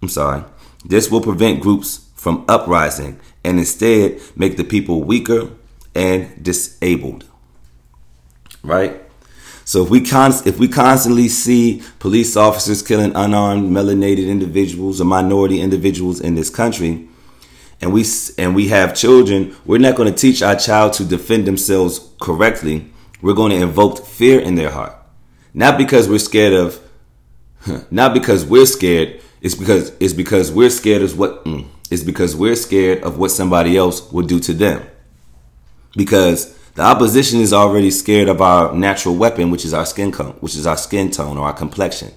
I'm 0.00 0.08
sorry, 0.08 0.42
this 0.86 1.10
will 1.10 1.20
prevent 1.20 1.60
groups 1.60 2.08
from 2.14 2.46
uprising 2.48 3.20
and 3.44 3.58
instead 3.58 4.22
make 4.36 4.56
the 4.56 4.64
people 4.64 5.04
weaker 5.04 5.50
and 5.94 6.42
disabled. 6.42 7.27
Right? 8.62 9.02
So 9.64 9.82
if 9.84 9.90
we 9.90 10.00
const- 10.00 10.46
if 10.46 10.58
we 10.58 10.66
constantly 10.66 11.28
see 11.28 11.82
police 11.98 12.36
officers 12.36 12.80
killing 12.80 13.14
unarmed 13.14 13.70
melanated 13.70 14.26
individuals 14.26 15.00
or 15.00 15.04
minority 15.04 15.60
individuals 15.60 16.20
in 16.20 16.34
this 16.36 16.48
country, 16.48 17.06
and 17.80 17.92
we 17.92 18.04
and 18.38 18.54
we 18.54 18.68
have 18.68 18.94
children, 18.94 19.54
we're 19.66 19.78
not 19.78 19.94
going 19.94 20.10
to 20.12 20.18
teach 20.18 20.42
our 20.42 20.56
child 20.56 20.94
to 20.94 21.04
defend 21.04 21.46
themselves 21.46 22.00
correctly. 22.20 22.90
We're 23.20 23.34
going 23.34 23.50
to 23.50 23.60
invoke 23.60 24.06
fear 24.06 24.40
in 24.40 24.54
their 24.54 24.70
heart, 24.70 24.96
not 25.52 25.76
because 25.76 26.08
we're 26.08 26.18
scared 26.18 26.54
of, 26.54 26.80
not 27.90 28.14
because 28.14 28.44
we're 28.46 28.66
scared. 28.66 29.20
It's 29.40 29.54
because 29.54 29.92
it's 30.00 30.14
because 30.14 30.50
we're 30.50 30.70
scared 30.70 31.02
of 31.02 31.18
what. 31.18 31.44
Mm, 31.44 31.66
it's 31.90 32.02
because 32.02 32.34
we're 32.34 32.56
scared 32.56 33.02
of 33.02 33.18
what 33.18 33.30
somebody 33.30 33.76
else 33.76 34.10
would 34.12 34.28
do 34.28 34.40
to 34.40 34.54
them. 34.54 34.82
Because 35.94 36.57
the 36.78 36.84
opposition 36.84 37.40
is 37.40 37.52
already 37.52 37.90
scared 37.90 38.28
of 38.28 38.40
our 38.40 38.72
natural 38.72 39.16
weapon, 39.16 39.50
which 39.50 39.64
is 39.64 39.74
our 39.74 39.84
skin 39.84 40.12
tone, 40.12 40.36
which 40.38 40.54
is 40.54 40.64
our 40.64 40.76
skin 40.76 41.10
tone 41.10 41.36
or 41.36 41.46
our 41.46 41.52
complexion. 41.52 42.12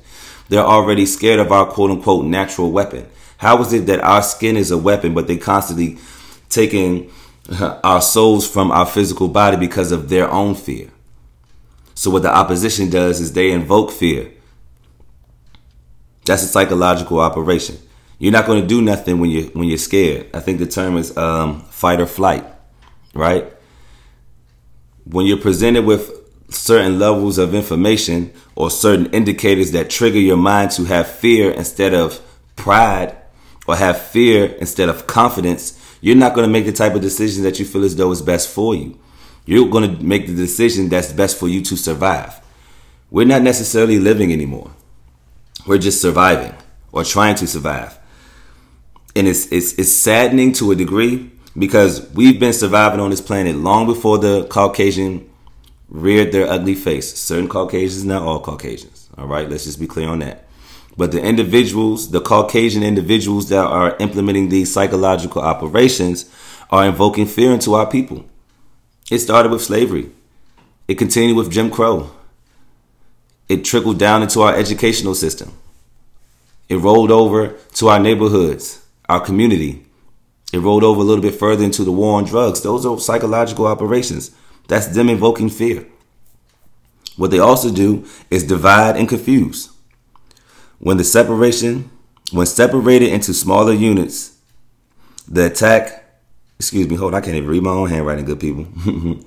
They're 0.50 0.60
already 0.64 1.08
scared 1.08 1.40
of 1.40 1.52
our 1.52 1.66
quote 1.66 1.90
unquote 1.90 2.26
natural 2.26 2.72
weapon. 2.72 3.10
How 3.38 3.60
is 3.64 3.74
it 3.74 3.88
that 3.88 4.02
our 4.02 4.22
skin 4.22 4.58
is 4.58 4.70
a 4.70 4.78
weapon, 4.78 5.16
but 5.16 5.26
they 5.26 5.38
constantly 5.38 5.98
taking 6.50 7.12
our 7.84 8.04
souls 8.04 8.48
from 8.48 8.70
our 8.70 8.86
physical 8.86 9.30
body 9.30 9.58
because 9.58 9.92
of 9.92 10.10
their 10.10 10.30
own 10.30 10.54
fear? 10.54 10.92
So 11.96 12.12
what 12.12 12.22
the 12.22 12.32
opposition 12.32 12.92
does 12.92 13.20
is 13.20 13.34
they 13.34 13.50
invoke 13.50 13.90
fear. 13.90 14.32
That's 16.26 16.44
a 16.44 16.48
psychological 16.48 17.20
operation. 17.20 17.80
You're 18.20 18.32
not 18.32 18.46
going 18.46 18.62
to 18.62 18.68
do 18.68 18.80
nothing 18.80 19.20
when 19.20 19.32
you 19.32 19.46
when 19.56 19.68
you're 19.68 19.80
scared. 19.80 20.28
I 20.36 20.40
think 20.40 20.60
the 20.60 20.68
term 20.68 20.98
is 20.98 21.18
um, 21.18 21.62
fight 21.62 22.00
or 22.00 22.06
flight, 22.06 22.46
right? 23.16 23.52
When 25.06 25.26
you're 25.26 25.38
presented 25.38 25.86
with 25.86 26.12
certain 26.50 27.00
levels 27.00 27.38
of 27.38 27.56
information 27.56 28.34
or 28.56 28.70
certain 28.70 29.08
indicators 29.08 29.72
that 29.72 29.90
trigger 29.90 30.20
your 30.20 30.38
mind 30.38 30.72
to 30.72 30.86
have 30.86 31.08
fear 31.10 31.52
instead 31.52 31.94
of 31.94 32.20
pride, 32.56 33.18
or 33.68 33.76
have 33.76 34.02
fear 34.02 34.46
instead 34.46 34.90
of 34.90 35.08
confidence, 35.08 35.78
you're 36.02 36.16
not 36.16 36.34
going 36.34 36.48
to 36.48 36.52
make 36.52 36.66
the 36.66 36.72
type 36.72 36.96
of 36.96 37.02
decision 37.02 37.44
that 37.44 37.60
you 37.60 37.66
feel 37.66 37.84
as 37.84 37.96
though 37.96 38.12
is 38.12 38.22
best 38.22 38.50
for 38.50 38.76
you. 38.76 39.00
You're 39.46 39.70
going 39.70 39.98
to 39.98 40.04
make 40.04 40.28
the 40.28 40.36
decision 40.36 40.90
that's 40.90 41.14
best 41.14 41.38
for 41.38 41.48
you 41.48 41.62
to 41.64 41.78
survive. 41.78 42.42
We're 43.10 43.28
not 43.28 43.42
necessarily 43.42 44.00
living 44.00 44.32
anymore. 44.32 44.72
We're 45.66 45.78
just 45.78 46.02
surviving 46.02 46.56
or 46.92 47.04
trying 47.04 47.36
to 47.36 47.48
survive. 47.48 47.98
And 49.16 49.28
it's, 49.28 49.52
it's, 49.52 49.74
it's 49.74 49.92
saddening 49.92 50.54
to 50.54 50.72
a 50.72 50.76
degree 50.76 51.32
because 51.58 52.10
we've 52.14 52.40
been 52.40 52.54
surviving 52.54 53.00
on 53.00 53.10
this 53.10 53.22
planet 53.22 53.56
long 53.56 53.86
before 53.86 54.18
the 54.18 54.46
Caucasian 54.48 55.30
reared 55.90 56.32
their 56.32 56.48
ugly 56.48 56.76
face. 56.76 57.14
Certain 57.18 57.50
Caucasians, 57.50 58.06
not 58.06 58.24
all 58.24 58.40
Caucasians. 58.40 59.10
All 59.18 59.28
right, 59.28 59.50
let's 59.50 59.66
just 59.66 59.80
be 59.80 59.88
clear 59.88 60.08
on 60.08 60.20
that. 60.20 60.48
But 60.98 61.12
the 61.12 61.22
individuals, 61.22 62.12
the 62.12 62.22
Caucasian 62.22 62.84
individuals 62.84 63.50
that 63.50 63.66
are 63.66 63.96
implementing 63.98 64.50
these 64.50 64.72
psychological 64.74 65.42
operations 65.42 66.30
are 66.70 66.86
invoking 66.86 67.26
fear 67.26 67.52
into 67.52 67.74
our 67.74 67.86
people. 67.86 68.26
It 69.10 69.20
started 69.20 69.52
with 69.52 69.62
slavery. 69.62 70.12
It 70.88 70.96
continued 70.96 71.38
with 71.38 71.52
Jim 71.52 71.70
Crow. 71.70 72.12
It 73.50 73.66
trickled 73.66 74.00
down 74.00 74.22
into 74.22 74.42
our 74.42 74.56
educational 74.56 75.16
system. 75.16 75.52
It 76.70 76.78
rolled 76.78 77.12
over 77.12 77.58
to 77.76 77.88
our 77.90 78.00
neighborhoods, 78.00 78.86
our 79.10 79.20
community. 79.20 79.86
It 80.54 80.60
rolled 80.60 80.84
over 80.84 81.02
a 81.02 81.04
little 81.04 81.22
bit 81.22 81.36
further 81.36 81.64
into 81.64 81.84
the 81.84 81.92
war 81.92 82.18
on 82.18 82.26
drugs. 82.26 82.62
Those 82.62 82.86
are 82.86 83.00
psychological 83.00 83.68
operations. 83.68 84.32
That's 84.68 84.88
them 84.88 85.10
invoking 85.10 85.50
fear. 85.50 85.88
What 87.16 87.32
they 87.32 87.40
also 87.40 87.72
do 87.72 88.06
is 88.30 88.44
divide 88.44 88.98
and 88.98 89.08
confuse. 89.08 89.70
When 90.80 90.98
the 90.98 91.04
separation, 91.04 91.90
when 92.32 92.48
separated 92.48 93.10
into 93.10 93.34
smaller 93.34 93.74
units, 93.74 94.38
the 95.28 95.46
attack, 95.46 96.06
excuse 96.60 96.88
me, 96.88 96.96
hold, 96.96 97.14
I 97.14 97.22
can't 97.22 97.36
even 97.36 97.50
read 97.50 97.64
my 97.64 97.72
own 97.72 97.90
handwriting, 97.90 98.26
good 98.26 98.40
people. 98.40 98.66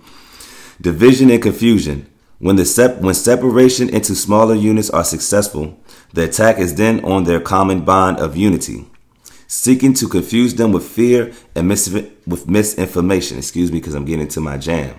Division 0.80 1.30
and 1.30 1.42
confusion. 1.42 2.10
When 2.38 2.56
the 2.56 2.64
sep- 2.64 3.00
when 3.00 3.14
separation 3.14 3.88
into 3.88 4.14
smaller 4.14 4.54
units 4.54 4.90
are 4.90 5.04
successful, 5.04 5.78
the 6.12 6.24
attack 6.24 6.58
is 6.58 6.74
then 6.74 7.04
on 7.04 7.24
their 7.24 7.40
common 7.40 7.84
bond 7.84 8.18
of 8.18 8.36
unity, 8.36 8.86
seeking 9.46 9.94
to 9.94 10.08
confuse 10.08 10.54
them 10.54 10.72
with 10.72 10.86
fear 10.86 11.32
and 11.54 11.68
mis- 11.68 11.88
with 12.26 12.48
misinformation. 12.48 13.38
Excuse 13.38 13.70
me, 13.70 13.78
because 13.78 13.94
I'm 13.94 14.04
getting 14.04 14.22
into 14.22 14.40
my 14.40 14.58
jam. 14.58 14.98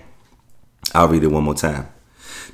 I'll 0.94 1.08
read 1.08 1.24
it 1.24 1.28
one 1.28 1.44
more 1.44 1.54
time. 1.54 1.88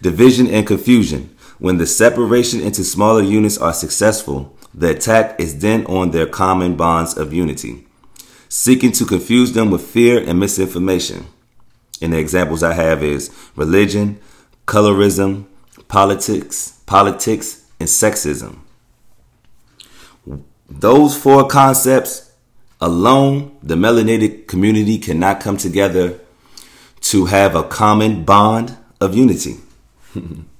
Division 0.00 0.48
and 0.48 0.66
confusion. 0.66 1.36
When 1.58 1.78
the 1.78 1.86
separation 1.86 2.60
into 2.60 2.82
smaller 2.82 3.22
units 3.22 3.56
are 3.56 3.72
successful, 3.72 4.56
the 4.74 4.90
attack 4.90 5.38
is 5.38 5.60
then 5.60 5.86
on 5.86 6.10
their 6.10 6.26
common 6.26 6.76
bonds 6.76 7.16
of 7.16 7.32
unity, 7.32 7.86
seeking 8.48 8.90
to 8.92 9.04
confuse 9.04 9.52
them 9.52 9.70
with 9.70 9.82
fear 9.82 10.18
and 10.18 10.40
misinformation. 10.40 11.26
And 12.00 12.12
the 12.12 12.18
examples 12.18 12.64
I 12.64 12.72
have 12.72 13.04
is 13.04 13.30
religion, 13.54 14.18
colorism, 14.66 15.46
politics, 15.86 16.80
politics, 16.86 17.64
and 17.78 17.88
sexism. 17.88 18.58
Those 20.80 21.16
four 21.16 21.46
concepts 21.48 22.32
alone, 22.80 23.58
the 23.62 23.74
melanated 23.74 24.46
community 24.46 24.98
cannot 24.98 25.40
come 25.40 25.56
together 25.56 26.18
to 27.02 27.26
have 27.26 27.54
a 27.54 27.62
common 27.62 28.24
bond 28.24 28.76
of 29.00 29.14
unity. 29.14 29.56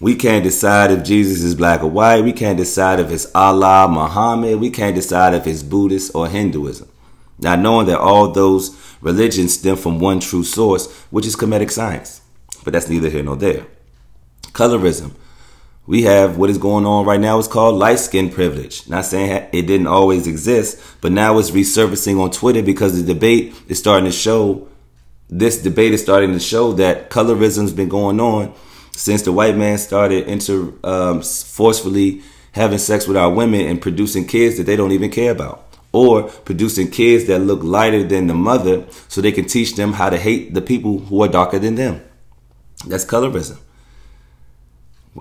We 0.00 0.14
can't 0.14 0.44
decide 0.44 0.92
if 0.92 1.02
Jesus 1.02 1.42
is 1.42 1.56
black 1.56 1.82
or 1.82 1.90
white. 1.90 2.22
We 2.22 2.32
can't 2.32 2.56
decide 2.56 3.00
if 3.00 3.10
it's 3.10 3.26
Allah, 3.34 3.88
Muhammad. 3.88 4.60
We 4.60 4.70
can't 4.70 4.94
decide 4.94 5.34
if 5.34 5.44
it's 5.44 5.64
Buddhist 5.64 6.14
or 6.14 6.28
Hinduism. 6.28 6.88
Now, 7.40 7.56
knowing 7.56 7.86
that 7.88 7.98
all 7.98 8.28
those 8.30 8.76
religions 9.00 9.54
stem 9.54 9.76
from 9.76 9.98
one 9.98 10.20
true 10.20 10.44
source, 10.44 10.88
which 11.10 11.26
is 11.26 11.34
Kemetic 11.34 11.72
science. 11.72 12.20
But 12.62 12.74
that's 12.74 12.88
neither 12.88 13.10
here 13.10 13.24
nor 13.24 13.36
there. 13.36 13.66
Colorism. 14.52 15.14
We 15.88 16.02
have 16.02 16.36
what 16.36 16.50
is 16.50 16.58
going 16.58 16.84
on 16.84 17.06
right 17.06 17.18
now. 17.18 17.38
Is 17.38 17.48
called 17.48 17.76
light 17.76 17.98
skin 17.98 18.28
privilege. 18.30 18.86
Not 18.90 19.06
saying 19.06 19.48
it 19.52 19.62
didn't 19.62 19.86
always 19.86 20.26
exist, 20.26 20.78
but 21.00 21.12
now 21.12 21.38
it's 21.38 21.50
resurfacing 21.50 22.22
on 22.22 22.30
Twitter 22.30 22.62
because 22.62 23.02
the 23.02 23.14
debate 23.14 23.54
is 23.68 23.78
starting 23.78 24.04
to 24.04 24.12
show, 24.12 24.68
this 25.30 25.62
debate 25.62 25.94
is 25.94 26.02
starting 26.02 26.34
to 26.34 26.40
show 26.40 26.72
that 26.74 27.08
colorism's 27.08 27.72
been 27.72 27.88
going 27.88 28.20
on 28.20 28.54
since 28.92 29.22
the 29.22 29.32
white 29.32 29.56
man 29.56 29.78
started 29.78 30.28
inter 30.28 30.74
um, 30.84 31.22
forcefully 31.22 32.20
having 32.52 32.76
sex 32.76 33.08
with 33.08 33.16
our 33.16 33.30
women 33.30 33.62
and 33.62 33.80
producing 33.80 34.26
kids 34.26 34.58
that 34.58 34.64
they 34.64 34.76
don't 34.76 34.92
even 34.92 35.10
care 35.10 35.32
about 35.32 35.74
or 35.92 36.24
producing 36.24 36.90
kids 36.90 37.24
that 37.28 37.38
look 37.38 37.62
lighter 37.62 38.02
than 38.02 38.26
the 38.26 38.34
mother 38.34 38.84
so 39.08 39.22
they 39.22 39.32
can 39.32 39.46
teach 39.46 39.74
them 39.76 39.94
how 39.94 40.10
to 40.10 40.18
hate 40.18 40.52
the 40.52 40.60
people 40.60 40.98
who 40.98 41.22
are 41.22 41.28
darker 41.28 41.58
than 41.58 41.76
them. 41.76 42.02
That's 42.86 43.06
colorism 43.06 43.58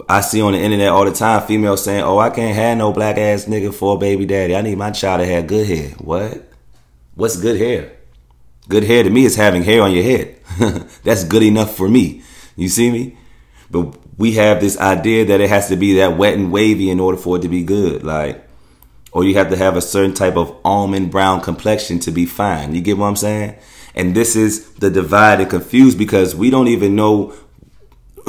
I 0.10 0.22
see 0.22 0.42
on 0.42 0.54
the 0.54 0.60
internet 0.60 0.90
all 0.90 1.06
the 1.06 1.12
time 1.12 1.46
females 1.46 1.84
saying, 1.84 2.04
"Oh, 2.04 2.18
I 2.20 2.30
can't 2.30 2.56
have 2.56 2.78
no 2.78 2.92
black 2.92 3.18
ass 3.18 3.46
nigga 3.46 3.74
for 3.74 3.96
a 3.96 4.00
baby 4.00 4.26
daddy. 4.26 4.56
I 4.56 4.62
need 4.62 4.78
my 4.78 4.92
child 4.92 5.22
to 5.22 5.26
have 5.26 5.48
good 5.48 5.68
hair." 5.68 5.90
What? 5.98 6.50
What's 7.16 7.38
good 7.38 7.58
hair? 7.58 7.94
Good 8.70 8.84
hair 8.84 9.04
to 9.04 9.10
me 9.10 9.26
is 9.26 9.36
having 9.36 9.64
hair 9.64 9.82
on 9.82 9.92
your 9.92 10.04
head. 10.04 10.40
That's 11.04 11.24
good 11.24 11.44
enough 11.44 11.76
for 11.76 11.88
me. 11.88 12.22
You 12.56 12.70
see 12.70 12.92
me? 12.92 13.18
But 13.72 13.96
we 14.18 14.34
have 14.34 14.60
this 14.60 14.78
idea 14.78 15.26
that 15.26 15.42
it 15.42 15.50
has 15.50 15.70
to 15.70 15.76
be 15.76 15.96
that 15.96 16.18
wet 16.18 16.34
and 16.34 16.52
wavy 16.52 16.90
in 16.90 17.00
order 17.00 17.18
for 17.18 17.38
it 17.38 17.42
to 17.42 17.50
be 17.50 17.64
good. 17.64 18.04
Like, 18.04 18.44
or 19.12 19.24
you 19.24 19.36
have 19.36 19.50
to 19.50 19.58
have 19.58 19.78
a 19.78 19.82
certain 19.82 20.14
type 20.14 20.36
of 20.36 20.56
almond 20.66 21.12
brown 21.12 21.42
complexion 21.42 22.00
to 22.00 22.12
be 22.12 22.26
fine. 22.26 22.76
You 22.76 22.82
get 22.82 22.98
what 22.98 23.08
I'm 23.08 23.16
saying? 23.16 23.56
And 23.96 24.14
this 24.14 24.36
is 24.36 24.70
the 24.74 24.90
divide 24.90 25.40
and 25.40 25.50
confused 25.50 25.98
because 25.98 26.36
we 26.36 26.50
don't 26.50 26.68
even 26.68 26.96
know 26.96 27.34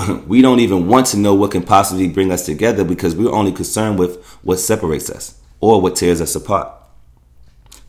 we 0.26 0.42
don't 0.42 0.60
even 0.60 0.86
want 0.86 1.06
to 1.06 1.16
know 1.16 1.34
what 1.34 1.50
can 1.50 1.62
possibly 1.62 2.08
bring 2.08 2.30
us 2.30 2.46
together 2.46 2.84
because 2.84 3.16
we're 3.16 3.32
only 3.32 3.52
concerned 3.52 3.98
with 3.98 4.22
what 4.42 4.58
separates 4.58 5.10
us 5.10 5.40
or 5.60 5.80
what 5.80 5.96
tears 5.96 6.20
us 6.20 6.34
apart. 6.34 6.72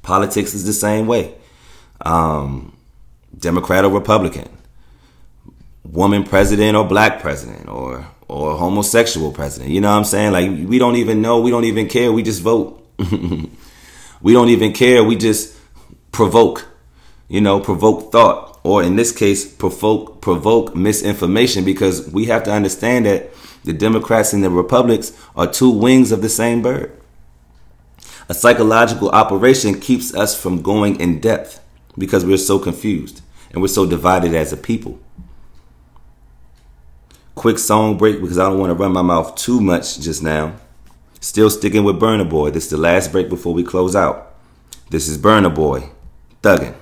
Politics 0.01 0.53
is 0.53 0.65
the 0.65 0.73
same 0.73 1.07
way. 1.07 1.35
Um, 2.01 2.75
Democrat 3.37 3.85
or 3.85 3.91
Republican 3.91 4.49
woman 5.91 6.23
president 6.23 6.75
or 6.77 6.85
black 6.85 7.19
president 7.19 7.67
or 7.67 8.05
or 8.27 8.55
homosexual 8.57 9.31
president. 9.31 9.71
You 9.71 9.81
know 9.81 9.89
what 9.89 9.97
I'm 9.97 10.03
saying? 10.03 10.31
Like 10.31 10.49
we 10.69 10.77
don't 10.77 10.95
even 10.95 11.21
know, 11.21 11.39
we 11.39 11.51
don't 11.51 11.65
even 11.65 11.87
care, 11.87 12.11
we 12.11 12.23
just 12.23 12.41
vote. 12.41 12.85
we 14.21 14.33
don't 14.33 14.49
even 14.49 14.71
care, 14.73 15.03
we 15.03 15.15
just 15.15 15.55
provoke. 16.11 16.65
You 17.27 17.41
know, 17.41 17.59
provoke 17.59 18.11
thought 18.11 18.48
or 18.63 18.83
in 18.83 18.95
this 18.95 19.11
case 19.11 19.51
provoke 19.51 20.21
provoke 20.21 20.75
misinformation 20.75 21.63
because 21.63 22.09
we 22.11 22.25
have 22.25 22.43
to 22.43 22.51
understand 22.51 23.05
that 23.05 23.31
the 23.63 23.73
Democrats 23.73 24.33
and 24.33 24.43
the 24.43 24.49
Republicans 24.49 25.13
are 25.35 25.47
two 25.47 25.69
wings 25.69 26.11
of 26.11 26.21
the 26.21 26.29
same 26.29 26.61
bird. 26.61 26.95
A 28.27 28.33
psychological 28.33 29.09
operation 29.09 29.79
keeps 29.79 30.13
us 30.13 30.39
from 30.39 30.61
going 30.61 30.99
in 30.99 31.19
depth 31.19 31.59
because 31.97 32.25
we're 32.25 32.37
so 32.37 32.59
confused 32.59 33.21
and 33.51 33.61
we're 33.61 33.67
so 33.67 33.85
divided 33.85 34.33
as 34.35 34.53
a 34.53 34.57
people. 34.57 34.99
Quick 37.35 37.57
song 37.57 37.97
break 37.97 38.21
because 38.21 38.37
I 38.37 38.49
don't 38.49 38.59
want 38.59 38.69
to 38.69 38.75
run 38.75 38.91
my 38.91 39.01
mouth 39.01 39.35
too 39.35 39.59
much 39.59 39.99
just 39.99 40.21
now. 40.21 40.55
Still 41.21 41.49
sticking 41.49 41.83
with 41.83 41.99
Burna 41.99 42.29
Boy. 42.29 42.51
This 42.51 42.65
is 42.65 42.69
the 42.69 42.77
last 42.77 43.11
break 43.11 43.29
before 43.29 43.53
we 43.53 43.63
close 43.63 43.95
out. 43.95 44.35
This 44.89 45.07
is 45.07 45.17
Burna 45.17 45.53
Boy, 45.53 45.89
Thuggin'. 46.41 46.75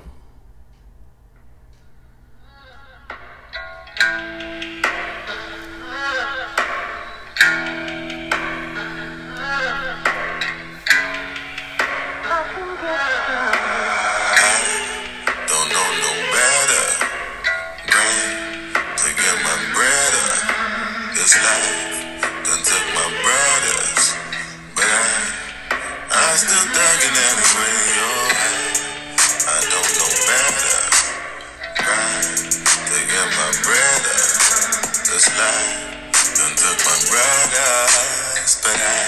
but 38.67 38.83
I, 38.83 38.99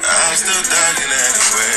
I'm 0.00 0.32
still 0.32 0.64
dogging 0.64 1.12
anyway. 1.12 1.76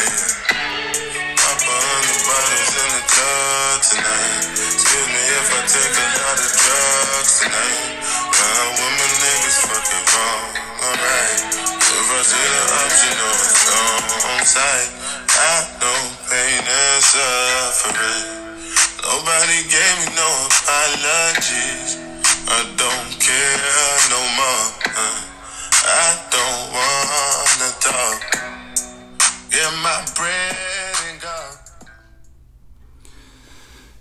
Pop 1.35 1.59
all 1.67 1.99
the 2.07 2.17
bottles 2.23 2.71
in 2.71 2.89
the 2.95 3.03
club 3.11 3.77
tonight. 3.83 4.43
Excuse 4.55 5.09
me 5.11 5.23
if 5.35 5.47
I 5.51 5.59
take 5.75 5.91
a 5.91 6.07
lot 6.23 6.39
of 6.39 6.51
drugs 6.55 7.33
tonight. 7.43 7.83
Ride 8.31 8.75
with 8.79 9.15
niggas, 9.27 9.59
fucking 9.67 10.05
wrong, 10.07 10.47
alright. 10.87 11.39
If 11.83 12.07
I 12.15 12.19
see 12.23 12.47
the 12.47 12.63
option, 12.79 13.13
no, 13.19 13.29
it's 13.43 13.63
on 14.31 14.41
tight. 14.55 14.89
I 15.35 15.55
know 15.83 15.99
pain 16.31 16.63
and 16.63 17.01
suffering. 17.03 18.23
Nobody 19.03 19.59
gave 19.67 19.95
me 19.99 20.15
no 20.15 20.29
apologies. 20.47 21.99
I 22.47 22.63
don't 22.79 23.11
care 23.19 23.99
no 24.07 24.21
more. 24.39 24.67
Uh. 24.95 25.34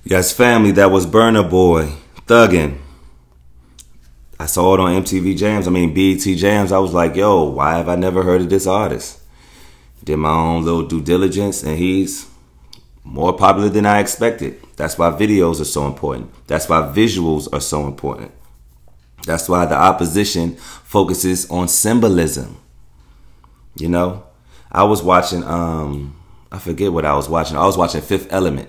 Yes, 0.07 0.33
family, 0.33 0.71
that 0.73 0.91
was 0.91 1.07
Burna 1.07 1.49
Boy, 1.49 1.93
Thuggin. 2.27 2.79
I 4.39 4.47
saw 4.47 4.75
it 4.75 4.81
on 4.81 5.03
MTV 5.03 5.37
Jams, 5.37 5.67
I 5.67 5.71
mean 5.71 5.95
BET 5.95 6.21
Jams. 6.37 6.73
I 6.73 6.79
was 6.79 6.93
like, 6.93 7.17
yo, 7.17 7.45
why 7.45 7.77
have 7.79 7.89
I 7.89 7.97
never 7.97 8.23
heard 8.23 8.43
of 8.43 8.51
this 8.51 8.67
artist? 8.67 9.21
Did 10.05 10.19
my 10.19 10.31
own 10.31 10.65
little 10.65 10.87
due 10.87 11.01
diligence, 11.01 11.63
and 11.63 11.79
he's 11.79 12.29
more 13.03 13.33
popular 13.33 13.69
than 13.71 13.87
I 13.87 14.01
expected. 14.01 14.61
That's 14.77 14.99
why 14.99 15.11
videos 15.11 15.61
are 15.61 15.65
so 15.65 15.87
important. 15.87 16.31
That's 16.47 16.69
why 16.69 16.83
visuals 16.95 17.49
are 17.53 17.61
so 17.61 17.87
important. 17.87 18.33
That's 19.27 19.49
why 19.49 19.67
the 19.67 19.75
opposition 19.75 20.57
focuses 20.57 21.51
on 21.51 21.69
symbolism. 21.69 22.59
You 23.77 23.89
know, 23.89 24.25
I 24.71 24.85
was 24.85 25.03
watching, 25.03 25.43
um, 25.45 26.17
I 26.53 26.59
forget 26.59 26.93
what 26.93 27.05
I 27.05 27.15
was 27.15 27.29
watching. 27.29 27.57
I 27.57 27.67
was 27.67 27.77
watching 27.77 28.01
Fifth 28.01 28.33
Element. 28.33 28.69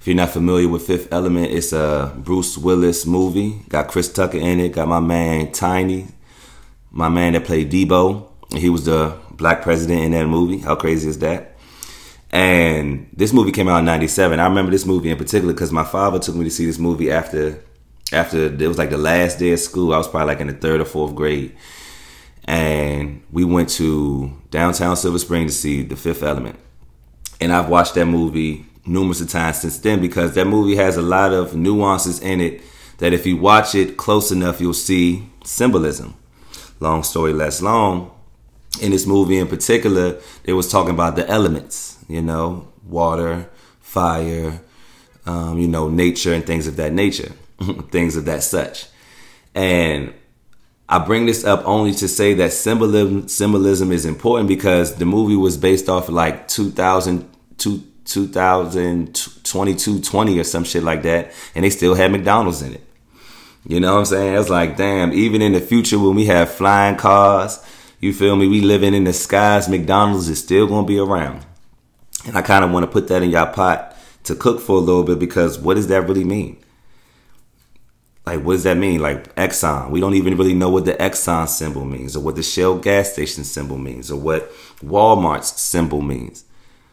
If 0.00 0.08
you're 0.08 0.16
not 0.16 0.30
familiar 0.30 0.68
with 0.68 0.86
Fifth 0.86 1.12
Element, 1.12 1.50
it's 1.50 1.72
a 1.72 2.14
Bruce 2.16 2.58
Willis 2.58 3.06
movie. 3.06 3.62
Got 3.68 3.88
Chris 3.88 4.12
Tucker 4.12 4.38
in 4.38 4.60
it. 4.60 4.72
Got 4.72 4.88
my 4.88 5.00
man 5.00 5.52
Tiny, 5.52 6.08
my 6.90 7.08
man 7.08 7.32
that 7.32 7.44
played 7.44 7.70
Debo. 7.70 8.28
He 8.54 8.68
was 8.68 8.84
the 8.84 9.16
black 9.30 9.62
president 9.62 10.02
in 10.02 10.10
that 10.12 10.26
movie. 10.26 10.58
How 10.58 10.74
crazy 10.74 11.08
is 11.08 11.18
that? 11.20 11.56
And 12.30 13.08
this 13.12 13.32
movie 13.32 13.52
came 13.52 13.68
out 13.68 13.78
in 13.78 13.84
'97. 13.84 14.40
I 14.40 14.46
remember 14.46 14.72
this 14.72 14.84
movie 14.84 15.10
in 15.10 15.16
particular 15.16 15.54
because 15.54 15.72
my 15.72 15.84
father 15.84 16.18
took 16.18 16.34
me 16.34 16.44
to 16.44 16.50
see 16.50 16.66
this 16.66 16.78
movie 16.78 17.10
after 17.10 17.62
after 18.12 18.46
it 18.46 18.68
was 18.68 18.78
like 18.78 18.90
the 18.90 18.98
last 18.98 19.38
day 19.38 19.52
of 19.52 19.60
school. 19.60 19.94
I 19.94 19.98
was 19.98 20.08
probably 20.08 20.26
like 20.26 20.40
in 20.40 20.46
the 20.48 20.54
third 20.54 20.80
or 20.80 20.84
fourth 20.84 21.14
grade, 21.14 21.56
and 22.44 23.22
we 23.32 23.44
went 23.44 23.68
to 23.70 24.32
downtown 24.50 24.96
Silver 24.96 25.18
Spring 25.18 25.46
to 25.46 25.52
see 25.52 25.82
The 25.82 25.96
Fifth 25.96 26.22
Element. 26.22 26.58
And 27.40 27.52
I've 27.52 27.68
watched 27.68 27.94
that 27.94 28.06
movie 28.06 28.66
numerous 28.86 29.20
of 29.20 29.28
times 29.28 29.60
since 29.60 29.78
then 29.78 30.00
because 30.00 30.34
that 30.34 30.46
movie 30.46 30.76
has 30.76 30.96
a 30.96 31.02
lot 31.02 31.32
of 31.32 31.56
nuances 31.56 32.20
in 32.20 32.40
it 32.40 32.62
that 32.98 33.12
if 33.12 33.26
you 33.26 33.36
watch 33.36 33.74
it 33.74 33.96
close 33.96 34.30
enough, 34.30 34.60
you'll 34.60 34.74
see 34.74 35.28
symbolism. 35.44 36.14
Long 36.80 37.02
story 37.02 37.32
less 37.32 37.62
long. 37.62 38.10
In 38.80 38.90
this 38.90 39.06
movie 39.06 39.38
in 39.38 39.46
particular, 39.46 40.18
they 40.44 40.52
was 40.52 40.70
talking 40.70 40.92
about 40.94 41.16
the 41.16 41.28
elements, 41.28 41.98
you 42.08 42.20
know, 42.20 42.68
water, 42.86 43.48
fire, 43.80 44.60
um, 45.26 45.58
you 45.58 45.68
know, 45.68 45.88
nature 45.88 46.32
and 46.32 46.44
things 46.44 46.66
of 46.66 46.76
that 46.76 46.92
nature, 46.92 47.32
things 47.90 48.16
of 48.16 48.24
that 48.26 48.42
such. 48.42 48.86
And 49.54 50.12
I 50.88 50.98
bring 50.98 51.26
this 51.26 51.44
up 51.44 51.62
only 51.64 51.92
to 51.94 52.08
say 52.08 52.34
that 52.34 52.52
symbolism 52.52 53.28
symbolism 53.28 53.92
is 53.92 54.04
important 54.04 54.48
because 54.48 54.96
the 54.96 55.06
movie 55.06 55.36
was 55.36 55.56
based 55.56 55.88
off 55.88 56.08
of 56.08 56.14
like 56.14 56.48
2000, 56.48 57.28
2022 57.58 60.00
20 60.00 60.38
or 60.38 60.44
some 60.44 60.64
shit 60.64 60.82
like 60.82 61.02
that, 61.02 61.32
and 61.54 61.64
they 61.64 61.70
still 61.70 61.94
had 61.94 62.12
McDonald's 62.12 62.62
in 62.62 62.74
it. 62.74 62.86
You 63.66 63.80
know 63.80 63.94
what 63.94 64.00
I'm 64.00 64.04
saying? 64.04 64.36
It's 64.36 64.50
like, 64.50 64.76
damn, 64.76 65.14
even 65.14 65.40
in 65.40 65.52
the 65.52 65.60
future 65.60 65.98
when 65.98 66.14
we 66.14 66.26
have 66.26 66.52
flying 66.52 66.96
cars, 66.96 67.64
you 67.98 68.12
feel 68.12 68.36
me? 68.36 68.46
We 68.46 68.60
living 68.60 68.92
in 68.92 69.04
the 69.04 69.14
skies, 69.14 69.70
McDonald's 69.70 70.28
is 70.28 70.40
still 70.40 70.66
gonna 70.66 70.86
be 70.86 70.98
around. 70.98 71.46
And 72.26 72.36
I 72.36 72.42
kind 72.42 72.64
of 72.64 72.70
want 72.70 72.84
to 72.84 72.92
put 72.92 73.08
that 73.08 73.22
in 73.22 73.30
your 73.30 73.46
pot 73.46 73.96
to 74.24 74.34
cook 74.34 74.60
for 74.60 74.76
a 74.76 74.80
little 74.80 75.04
bit 75.04 75.18
because 75.18 75.58
what 75.58 75.74
does 75.74 75.88
that 75.88 76.02
really 76.02 76.24
mean? 76.24 76.58
Like, 78.26 78.42
what 78.42 78.54
does 78.54 78.62
that 78.64 78.76
mean? 78.78 79.00
Like 79.00 79.34
Exxon, 79.34 79.90
we 79.90 80.00
don't 80.00 80.14
even 80.14 80.36
really 80.36 80.54
know 80.54 80.70
what 80.70 80.86
the 80.86 80.94
Exxon 80.94 81.46
symbol 81.48 81.84
means, 81.84 82.16
or 82.16 82.20
what 82.20 82.36
the 82.36 82.42
Shell 82.42 82.78
gas 82.78 83.12
station 83.12 83.44
symbol 83.44 83.76
means, 83.76 84.10
or 84.10 84.18
what 84.18 84.50
Walmart's 84.82 85.60
symbol 85.60 86.00
means. 86.00 86.44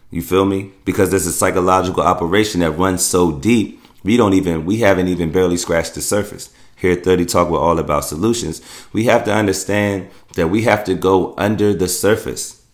You 0.10 0.22
feel 0.22 0.46
me? 0.46 0.72
Because 0.84 1.10
there's 1.10 1.26
a 1.26 1.32
psychological 1.32 2.04
operation 2.04 2.60
that 2.60 2.72
runs 2.72 3.06
so 3.06 3.32
deep, 3.32 3.82
we 4.04 4.18
don't 4.18 4.34
even, 4.34 4.66
we 4.66 4.78
haven't 4.78 5.08
even 5.08 5.32
barely 5.32 5.58
scratched 5.58 5.96
the 5.96 6.02
surface. 6.02 6.50
Here 6.76 6.94
at 6.94 7.04
30 7.04 7.26
Talk, 7.26 7.50
we're 7.50 7.60
all 7.60 7.80
about 7.80 8.06
solutions. 8.06 8.62
We 8.92 9.06
have 9.06 9.24
to 9.26 9.34
understand 9.34 10.10
that 10.34 10.48
we 10.48 10.64
have 10.64 10.84
to 10.86 10.96
go 10.96 11.36
under 11.38 11.74
the 11.74 11.88
surface. 11.88 12.66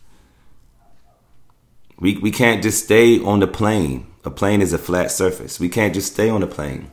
We, 2.00 2.18
we 2.18 2.32
can't 2.32 2.64
just 2.64 2.86
stay 2.86 3.22
on 3.22 3.40
the 3.40 3.48
plane. 3.48 4.08
A 4.24 4.32
plane 4.32 4.62
is 4.62 4.72
a 4.72 4.78
flat 4.78 5.12
surface. 5.12 5.60
We 5.60 5.68
can't 5.68 5.94
just 5.94 6.14
stay 6.14 6.30
on 6.30 6.42
the 6.42 6.48
plane. 6.48 6.90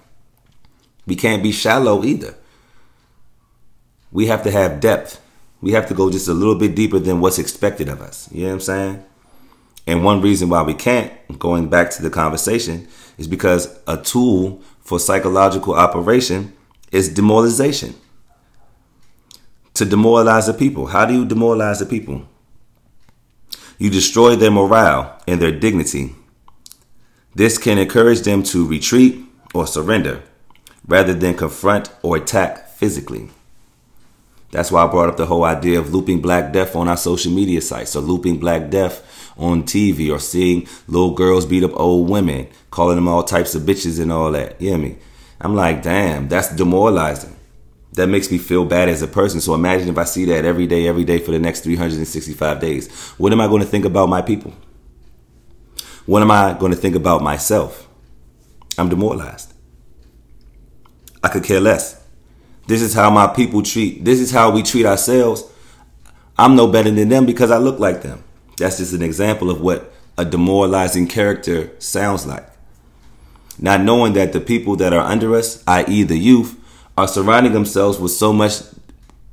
We 1.06 1.16
can't 1.16 1.42
be 1.42 1.52
shallow 1.52 2.04
either. 2.04 2.34
We 4.10 4.26
have 4.26 4.42
to 4.44 4.50
have 4.50 4.80
depth. 4.80 5.20
We 5.60 5.72
have 5.72 5.88
to 5.88 5.94
go 5.94 6.10
just 6.10 6.28
a 6.28 6.34
little 6.34 6.54
bit 6.54 6.74
deeper 6.74 6.98
than 6.98 7.20
what's 7.20 7.38
expected 7.38 7.88
of 7.88 8.00
us. 8.00 8.28
You 8.32 8.42
know 8.42 8.48
what 8.48 8.54
I'm 8.54 8.60
saying? 8.60 9.04
And 9.86 10.04
one 10.04 10.22
reason 10.22 10.48
why 10.48 10.62
we 10.62 10.74
can't, 10.74 11.12
going 11.38 11.68
back 11.68 11.90
to 11.90 12.02
the 12.02 12.10
conversation, 12.10 12.88
is 13.18 13.26
because 13.26 13.78
a 13.86 13.96
tool 13.96 14.62
for 14.80 14.98
psychological 14.98 15.74
operation 15.74 16.54
is 16.90 17.12
demoralization. 17.12 17.94
To 19.74 19.84
demoralize 19.84 20.46
the 20.46 20.54
people. 20.54 20.86
How 20.86 21.04
do 21.04 21.14
you 21.14 21.24
demoralize 21.24 21.80
the 21.80 21.86
people? 21.86 22.26
You 23.78 23.90
destroy 23.90 24.36
their 24.36 24.52
morale 24.52 25.20
and 25.26 25.42
their 25.42 25.50
dignity. 25.50 26.14
This 27.34 27.58
can 27.58 27.78
encourage 27.78 28.20
them 28.20 28.44
to 28.44 28.66
retreat 28.66 29.20
or 29.52 29.66
surrender 29.66 30.22
rather 30.86 31.14
than 31.14 31.34
confront 31.34 31.90
or 32.02 32.16
attack 32.16 32.68
physically. 32.68 33.30
That's 34.50 34.70
why 34.70 34.84
I 34.84 34.86
brought 34.86 35.08
up 35.08 35.16
the 35.16 35.26
whole 35.26 35.44
idea 35.44 35.80
of 35.80 35.92
looping 35.92 36.20
Black 36.20 36.52
Death 36.52 36.76
on 36.76 36.86
our 36.86 36.96
social 36.96 37.32
media 37.32 37.60
sites 37.60 37.96
or 37.96 38.00
looping 38.00 38.38
Black 38.38 38.70
Death 38.70 39.32
on 39.36 39.64
TV 39.64 40.12
or 40.12 40.20
seeing 40.20 40.68
little 40.86 41.12
girls 41.12 41.44
beat 41.44 41.64
up 41.64 41.72
old 41.74 42.08
women, 42.08 42.46
calling 42.70 42.94
them 42.96 43.08
all 43.08 43.24
types 43.24 43.54
of 43.54 43.62
bitches 43.62 44.00
and 44.00 44.12
all 44.12 44.30
that. 44.30 44.60
You 44.60 44.70
hear 44.70 44.78
me? 44.78 44.96
I'm 45.40 45.56
like, 45.56 45.82
damn, 45.82 46.28
that's 46.28 46.54
demoralizing. 46.54 47.34
That 47.94 48.08
makes 48.08 48.30
me 48.30 48.38
feel 48.38 48.64
bad 48.64 48.88
as 48.88 49.02
a 49.02 49.08
person. 49.08 49.40
So 49.40 49.54
imagine 49.54 49.88
if 49.88 49.98
I 49.98 50.04
see 50.04 50.24
that 50.26 50.44
every 50.44 50.66
day, 50.66 50.86
every 50.86 51.04
day 51.04 51.18
for 51.18 51.32
the 51.32 51.38
next 51.38 51.60
365 51.60 52.60
days. 52.60 52.92
What 53.18 53.32
am 53.32 53.40
I 53.40 53.48
going 53.48 53.62
to 53.62 53.68
think 53.68 53.84
about 53.84 54.08
my 54.08 54.22
people? 54.22 54.52
What 56.06 56.22
am 56.22 56.30
I 56.30 56.54
going 56.58 56.72
to 56.72 56.78
think 56.78 56.94
about 56.94 57.22
myself? 57.22 57.88
I'm 58.76 58.88
demoralized. 58.88 59.53
I 61.24 61.28
could 61.28 61.42
care 61.42 61.58
less. 61.58 62.04
This 62.66 62.82
is 62.82 62.92
how 62.92 63.08
my 63.08 63.26
people 63.26 63.62
treat, 63.62 64.04
this 64.04 64.20
is 64.20 64.30
how 64.30 64.50
we 64.50 64.62
treat 64.62 64.84
ourselves. 64.84 65.42
I'm 66.36 66.54
no 66.54 66.66
better 66.66 66.90
than 66.90 67.08
them 67.08 67.24
because 67.24 67.50
I 67.50 67.56
look 67.56 67.78
like 67.78 68.02
them. 68.02 68.22
That's 68.58 68.76
just 68.76 68.92
an 68.92 69.00
example 69.00 69.50
of 69.50 69.62
what 69.62 69.90
a 70.18 70.26
demoralizing 70.26 71.08
character 71.08 71.70
sounds 71.80 72.26
like. 72.26 72.46
Not 73.58 73.80
knowing 73.80 74.12
that 74.12 74.34
the 74.34 74.40
people 74.40 74.76
that 74.76 74.92
are 74.92 75.00
under 75.00 75.34
us, 75.34 75.64
i.e., 75.66 76.02
the 76.02 76.18
youth, 76.18 76.60
are 76.98 77.08
surrounding 77.08 77.54
themselves 77.54 77.98
with 77.98 78.12
so 78.12 78.30
much, 78.30 78.60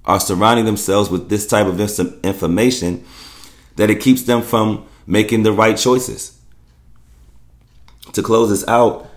are 0.06 0.19
surrounding 0.19 0.63
themselves 0.63 1.10
with 1.10 1.27
this 1.27 1.45
type 1.45 1.67
of 1.67 1.80
information 2.23 3.04
that 3.75 3.89
it 3.89 3.99
keeps 3.99 4.23
them 4.23 4.41
from 4.41 4.88
making 5.06 5.43
the 5.43 5.51
right 5.51 5.77
choices. 5.77 6.39
To 8.13 8.23
close 8.23 8.49
this 8.49 8.65
out, 8.67 9.11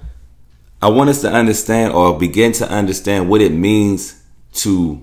I 0.84 0.88
want 0.88 1.08
us 1.08 1.22
to 1.22 1.32
understand 1.32 1.94
or 1.94 2.18
begin 2.18 2.52
to 2.52 2.68
understand 2.68 3.30
what 3.30 3.40
it 3.40 3.52
means 3.52 4.22
to 4.52 5.00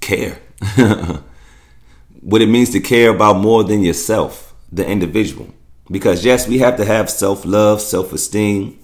care. 0.00 0.40
what 2.20 2.42
it 2.42 2.48
means 2.48 2.70
to 2.70 2.80
care 2.80 3.10
about 3.14 3.36
more 3.36 3.62
than 3.62 3.82
yourself, 3.82 4.52
the 4.72 4.84
individual. 4.84 5.54
Because 5.88 6.24
yes, 6.24 6.48
we 6.48 6.58
have 6.58 6.76
to 6.78 6.84
have 6.84 7.08
self 7.08 7.44
love, 7.44 7.80
self 7.80 8.12
esteem, 8.12 8.76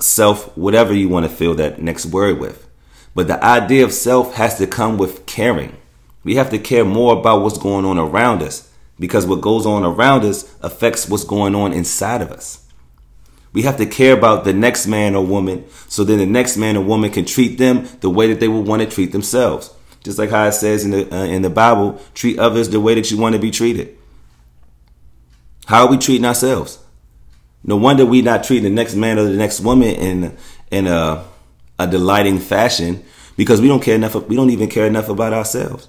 self, 0.00 0.56
whatever 0.56 0.94
you 0.94 1.10
want 1.10 1.26
to 1.26 1.36
fill 1.36 1.54
that 1.56 1.82
next 1.82 2.06
word 2.06 2.40
with. 2.40 2.66
But 3.14 3.26
the 3.26 3.44
idea 3.44 3.84
of 3.84 3.92
self 3.92 4.36
has 4.36 4.56
to 4.56 4.66
come 4.66 4.96
with 4.96 5.26
caring. 5.26 5.76
We 6.22 6.36
have 6.36 6.48
to 6.48 6.58
care 6.58 6.86
more 6.86 7.18
about 7.18 7.42
what's 7.42 7.58
going 7.58 7.84
on 7.84 7.98
around 7.98 8.42
us 8.42 8.72
because 8.98 9.26
what 9.26 9.42
goes 9.42 9.66
on 9.66 9.84
around 9.84 10.24
us 10.24 10.56
affects 10.62 11.06
what's 11.06 11.24
going 11.24 11.54
on 11.54 11.74
inside 11.74 12.22
of 12.22 12.32
us. 12.32 12.63
We 13.54 13.62
have 13.62 13.78
to 13.78 13.86
care 13.86 14.12
about 14.12 14.44
the 14.44 14.52
next 14.52 14.86
man 14.86 15.14
or 15.14 15.24
woman 15.24 15.64
so 15.88 16.02
then 16.02 16.18
the 16.18 16.26
next 16.26 16.56
man 16.56 16.76
or 16.76 16.82
woman 16.84 17.10
can 17.10 17.24
treat 17.24 17.56
them 17.56 17.88
the 18.00 18.10
way 18.10 18.26
that 18.26 18.40
they 18.40 18.48
would 18.48 18.66
want 18.66 18.82
to 18.82 18.88
treat 18.88 19.12
themselves. 19.12 19.72
Just 20.02 20.18
like 20.18 20.30
how 20.30 20.44
it 20.46 20.52
says 20.52 20.84
in 20.84 20.90
the 20.90 21.14
uh, 21.14 21.24
in 21.24 21.42
the 21.42 21.50
Bible, 21.50 22.00
treat 22.14 22.38
others 22.38 22.68
the 22.68 22.80
way 22.80 22.94
that 22.94 23.10
you 23.10 23.16
want 23.16 23.34
to 23.34 23.40
be 23.40 23.50
treated. 23.52 23.96
How 25.66 25.86
are 25.86 25.90
we 25.90 25.96
treating 25.98 26.26
ourselves? 26.26 26.78
No 27.62 27.76
wonder 27.76 28.04
we 28.04 28.20
not 28.20 28.44
treating 28.44 28.64
the 28.64 28.70
next 28.70 28.96
man 28.96 29.18
or 29.18 29.24
the 29.24 29.36
next 29.36 29.60
woman 29.60 29.88
in 29.88 30.36
in 30.70 30.86
a 30.88 31.24
a 31.78 31.86
delighting 31.86 32.38
fashion 32.40 33.04
because 33.36 33.60
we 33.60 33.68
don't 33.68 33.82
care 33.82 33.94
enough. 33.94 34.14
We 34.28 34.36
don't 34.36 34.50
even 34.50 34.68
care 34.68 34.86
enough 34.86 35.08
about 35.08 35.32
ourselves. 35.32 35.88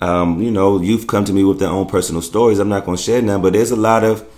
Um, 0.00 0.42
you 0.42 0.50
know, 0.50 0.80
you've 0.80 1.06
come 1.06 1.24
to 1.24 1.32
me 1.32 1.44
with 1.44 1.60
their 1.60 1.68
own 1.70 1.86
personal 1.86 2.20
stories. 2.20 2.58
I'm 2.58 2.68
not 2.68 2.84
going 2.84 2.96
to 2.96 3.02
share 3.02 3.20
them, 3.20 3.40
but 3.40 3.52
there's 3.52 3.70
a 3.70 3.76
lot 3.76 4.02
of 4.02 4.28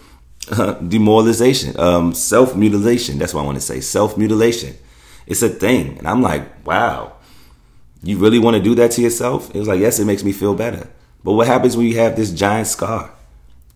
demoralization, 0.89 1.79
um, 1.79 2.15
self 2.15 2.55
mutilation. 2.57 3.19
That's 3.19 3.35
what 3.35 3.43
I 3.43 3.47
want 3.47 3.57
to 3.57 3.63
say. 3.63 3.81
Self 3.81 4.17
mutilation. 4.17 4.77
It's 5.27 5.43
a 5.43 5.49
thing, 5.49 5.99
and 5.99 6.07
I'm 6.07 6.21
like, 6.21 6.67
wow, 6.67 7.15
you 8.03 8.19
really 8.19 8.39
want 8.39 8.57
to 8.57 8.63
do 8.63 8.75
that 8.75 8.91
to 8.93 9.01
yourself? 9.01 9.55
It 9.55 9.59
was 9.59 9.69
like, 9.69 9.81
yes, 9.81 9.99
it 9.99 10.05
makes 10.05 10.23
me 10.23 10.33
feel 10.33 10.55
better. 10.55 10.89
But 11.23 11.33
what 11.33 11.47
happens 11.47 11.77
when 11.77 11.87
you 11.87 11.99
have 11.99 12.17
this 12.17 12.31
giant 12.31 12.67
scar? 12.67 13.15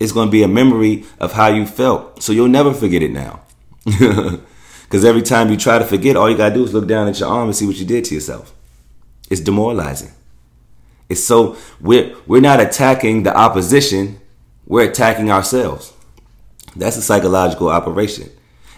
it's 0.01 0.13
going 0.13 0.29
to 0.29 0.33
be 0.33 0.43
a 0.43 0.49
memory 0.49 1.05
of 1.19 1.33
how 1.33 1.49
you 1.49 1.67
felt. 1.67 2.23
So 2.23 2.33
you'll 2.33 2.49
never 2.49 2.73
forget 2.73 3.03
it 3.03 3.13
now. 3.13 3.43
Because 4.89 5.05
every 5.05 5.21
time 5.21 5.51
you 5.51 5.59
try 5.59 5.79
to 5.79 5.85
forget, 5.85 6.17
all 6.17 6.31
you 6.31 6.37
got 6.39 6.49
to 6.49 6.55
do 6.55 6.65
is 6.65 6.73
look 6.73 6.89
down 6.89 7.09
at 7.09 7.21
your 7.21 7.29
arm 7.29 7.49
and 7.49 7.55
see 7.55 7.67
what 7.67 7.77
you 7.77 7.85
did 7.85 8.07
to 8.07 8.15
yourself. 8.15 8.55
It's 9.29 9.43
demoralizing. 9.43 10.13
It's 11.11 11.23
so 11.23 11.59
we're 11.79 12.17
we're 12.27 12.41
not 12.41 12.59
attacking 12.59 13.25
the 13.25 13.37
opposition, 13.37 14.19
we're 14.67 14.89
attacking 14.89 15.31
ourselves. 15.31 15.93
That's 16.79 16.97
a 16.97 17.03
psychological 17.03 17.69
operation. 17.69 18.31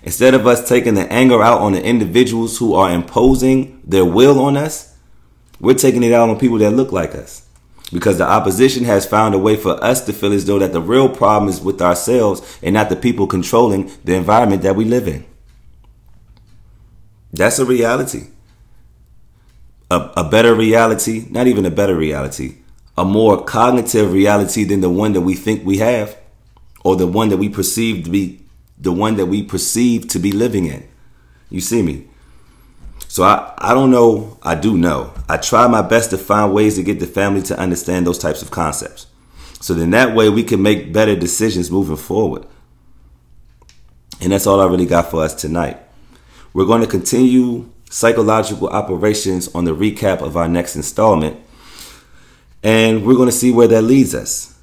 Instead 0.03 0.33
of 0.33 0.47
us 0.47 0.67
taking 0.67 0.95
the 0.95 1.11
anger 1.13 1.43
out 1.43 1.61
on 1.61 1.73
the 1.73 1.85
individuals 1.85 2.57
who 2.57 2.75
are 2.75 2.91
imposing 2.91 3.81
their 3.85 4.07
will 4.07 4.41
on 4.41 4.57
us, 4.57 4.97
we're 5.61 5.75
taking 5.75 6.03
it 6.03 6.13
out 6.13 6.31
on 6.31 6.39
people 6.39 6.57
that 6.59 6.71
look 6.71 6.91
like 6.91 7.15
us 7.15 7.47
because 7.93 8.17
the 8.17 8.27
opposition 8.27 8.85
has 8.85 9.05
found 9.05 9.35
a 9.35 9.39
way 9.39 9.57
for 9.57 9.73
us 9.85 10.07
to 10.07 10.15
feel 10.15 10.33
as 10.33 10.47
though 10.47 10.59
that 10.59 10.73
the 10.73 10.81
real 10.81 11.11
problem 11.11 11.51
is 11.51 11.61
with 11.61 11.83
ourselves 11.83 12.59
and 12.63 12.73
not 12.73 12.89
the 12.89 12.97
people 12.97 13.27
controlling 13.27 13.91
the 14.05 14.15
environment 14.15 14.63
that 14.63 14.77
we 14.77 14.87
live 14.87 15.07
in. 15.07 15.27
That's 17.33 17.59
a 17.59 17.67
reality. 17.67 18.29
A, 19.91 20.11
a 20.17 20.29
better 20.31 20.55
reality, 20.55 21.27
not 21.29 21.49
even 21.49 21.67
a 21.67 21.71
better 21.71 21.97
reality, 21.97 22.59
a 22.97 23.05
more 23.05 23.45
cognitive 23.45 24.13
reality 24.13 24.65
than 24.65 24.81
the 24.81 24.89
one 24.89 25.13
that 25.13 25.21
we 25.21 25.35
think 25.35 25.67
we 25.67 25.79
have 25.79 26.17
or 26.85 26.97
the 26.97 27.07
one 27.07 27.29
that 27.29 27.37
we 27.37 27.49
perceive 27.49 28.05
to 28.05 28.11
be 28.11 28.41
the 28.79 28.93
one 28.93 29.17
that 29.17 29.27
we 29.27 29.43
perceive 29.43 30.09
to 30.09 30.19
be 30.19 30.33
living 30.33 30.67
in. 30.67 30.89
You 31.51 31.61
see 31.61 31.83
me? 31.83 32.09
So 33.09 33.25
I, 33.25 33.53
I 33.59 33.75
don't 33.75 33.91
know. 33.91 34.39
I 34.43 34.55
do 34.55 34.79
know. 34.79 35.13
I 35.29 35.37
try 35.37 35.67
my 35.67 35.83
best 35.83 36.11
to 36.11 36.19
find 36.19 36.55
ways 36.55 36.77
to 36.77 36.83
get 36.83 37.01
the 37.01 37.07
family 37.07 37.43
to 37.43 37.59
understand 37.59 38.07
those 38.07 38.19
types 38.19 38.41
of 38.41 38.51
concepts. 38.51 39.07
So 39.61 39.75
then 39.75 39.91
that 39.91 40.15
way 40.15 40.31
we 40.31 40.43
can 40.43 40.63
make 40.63 40.93
better 40.93 41.15
decisions 41.15 41.71
moving 41.71 41.97
forward. 41.97 42.47
And 44.21 44.33
that's 44.33 44.47
all 44.47 44.61
I 44.61 44.67
really 44.67 44.87
got 44.87 45.11
for 45.11 45.23
us 45.23 45.35
tonight. 45.35 45.79
We're 46.53 46.67
going 46.67 46.83
to 46.83 46.87
continue 46.87 47.71
psychological 47.91 48.69
operations 48.69 49.53
on 49.55 49.65
the 49.65 49.75
recap 49.75 50.21
of 50.21 50.37
our 50.37 50.49
next 50.49 50.77
installment. 50.77 51.39
And 52.63 53.05
we're 53.05 53.17
going 53.17 53.29
to 53.29 53.35
see 53.35 53.51
where 53.51 53.69
that 53.69 53.83
leads 53.83 54.15
us. 54.15 54.59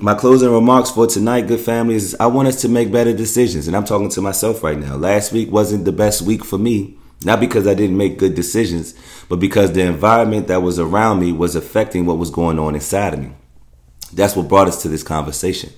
My 0.00 0.14
closing 0.14 0.50
remarks 0.50 0.90
for 0.90 1.06
tonight, 1.06 1.46
good 1.46 1.60
family, 1.60 1.94
is 1.94 2.16
I 2.18 2.26
want 2.26 2.48
us 2.48 2.60
to 2.62 2.68
make 2.68 2.90
better 2.90 3.12
decisions. 3.12 3.68
And 3.68 3.76
I'm 3.76 3.84
talking 3.84 4.08
to 4.10 4.20
myself 4.20 4.62
right 4.62 4.78
now. 4.78 4.96
Last 4.96 5.32
week 5.32 5.50
wasn't 5.50 5.84
the 5.84 5.92
best 5.92 6.22
week 6.22 6.44
for 6.44 6.58
me 6.58 6.98
not 7.24 7.40
because 7.40 7.66
I 7.66 7.74
didn't 7.74 7.96
make 7.96 8.18
good 8.18 8.34
decisions, 8.34 8.94
but 9.28 9.40
because 9.40 9.72
the 9.72 9.82
environment 9.82 10.48
that 10.48 10.62
was 10.62 10.78
around 10.78 11.20
me 11.20 11.32
was 11.32 11.56
affecting 11.56 12.06
what 12.06 12.18
was 12.18 12.30
going 12.30 12.58
on 12.58 12.74
inside 12.74 13.14
of 13.14 13.20
me. 13.20 13.32
That's 14.12 14.36
what 14.36 14.48
brought 14.48 14.68
us 14.68 14.82
to 14.82 14.88
this 14.88 15.02
conversation. 15.02 15.70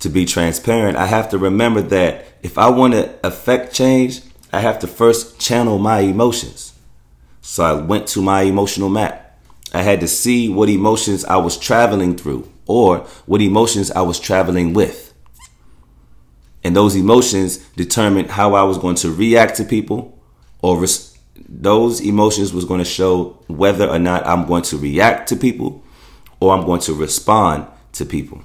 To 0.00 0.08
be 0.08 0.24
transparent, 0.24 0.96
I 0.96 1.06
have 1.06 1.30
to 1.30 1.38
remember 1.38 1.82
that 1.82 2.26
if 2.42 2.58
I 2.58 2.68
want 2.70 2.94
to 2.94 3.14
affect 3.26 3.74
change, 3.74 4.20
I 4.52 4.60
have 4.60 4.78
to 4.80 4.86
first 4.86 5.40
channel 5.40 5.78
my 5.78 6.00
emotions. 6.00 6.74
So 7.42 7.64
I 7.64 7.72
went 7.72 8.06
to 8.08 8.22
my 8.22 8.42
emotional 8.42 8.88
map. 8.88 9.38
I 9.72 9.82
had 9.82 10.00
to 10.00 10.08
see 10.08 10.48
what 10.48 10.68
emotions 10.68 11.24
I 11.24 11.36
was 11.36 11.58
traveling 11.58 12.16
through 12.16 12.48
or 12.66 12.98
what 13.26 13.40
emotions 13.40 13.90
I 13.90 14.02
was 14.02 14.20
traveling 14.20 14.72
with. 14.72 15.14
And 16.64 16.74
those 16.74 16.96
emotions 16.96 17.58
determined 17.76 18.30
how 18.30 18.54
I 18.54 18.64
was 18.64 18.78
going 18.78 18.96
to 18.96 19.12
react 19.12 19.56
to 19.56 19.64
people 19.64 20.20
or 20.62 20.80
res- 20.80 21.16
those 21.48 22.00
emotions 22.00 22.52
was 22.52 22.64
going 22.64 22.78
to 22.78 22.84
show 22.84 23.38
whether 23.46 23.88
or 23.88 23.98
not 23.98 24.26
I'm 24.26 24.46
going 24.46 24.64
to 24.64 24.76
react 24.76 25.28
to 25.28 25.36
people 25.36 25.84
or 26.40 26.54
I'm 26.54 26.66
going 26.66 26.80
to 26.82 26.94
respond 26.94 27.66
to 27.92 28.04
people. 28.04 28.42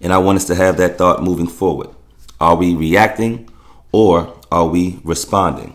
And 0.00 0.12
I 0.12 0.18
want 0.18 0.36
us 0.36 0.46
to 0.46 0.54
have 0.54 0.76
that 0.76 0.98
thought 0.98 1.22
moving 1.22 1.48
forward. 1.48 1.88
Are 2.40 2.54
we 2.54 2.74
reacting 2.74 3.48
or 3.92 4.38
are 4.50 4.66
we 4.66 5.00
responding? 5.04 5.74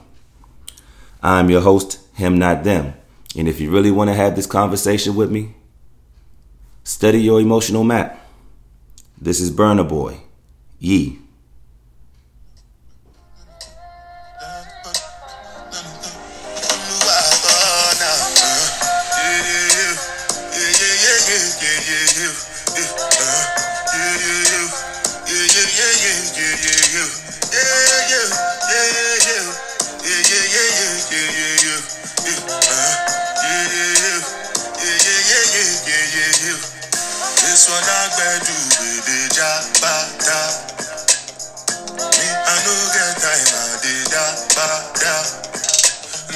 I'm 1.22 1.50
your 1.50 1.62
host, 1.62 2.00
him 2.14 2.38
not 2.38 2.64
them. 2.64 2.94
And 3.38 3.48
if 3.48 3.60
you 3.60 3.72
really 3.72 3.92
want 3.92 4.10
to 4.10 4.14
have 4.14 4.36
this 4.36 4.46
conversation 4.46 5.16
with 5.16 5.30
me, 5.30 5.56
study 6.86 7.20
your 7.20 7.42
emotional 7.42 7.84
map. 7.84 8.22
This 9.20 9.42
is 9.42 9.50
Burna 9.50 9.88
Boy. 9.88 10.22
Yee. 10.78 11.20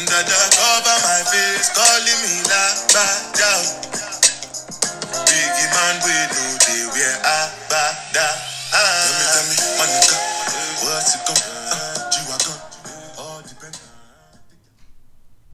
Dada 0.10 0.42
cover 0.58 0.98
my 1.06 1.22
face, 1.30 1.70
calling 1.78 2.20
me 2.26 2.42
la 2.50 2.64
baja. 2.94 3.54
Biggie 5.30 5.70
man, 5.70 5.96
we 6.02 6.16
know 6.34 6.50
they 6.66 6.82
wear 6.94 7.16
abada. 7.22 8.28
Tell 8.74 9.14
me, 9.14 9.26
tell 9.30 9.46
me, 9.46 9.56
my 9.78 9.86
nigga, 9.86 10.18
what's 10.82 11.14
it 11.16 11.22
going 11.28 11.49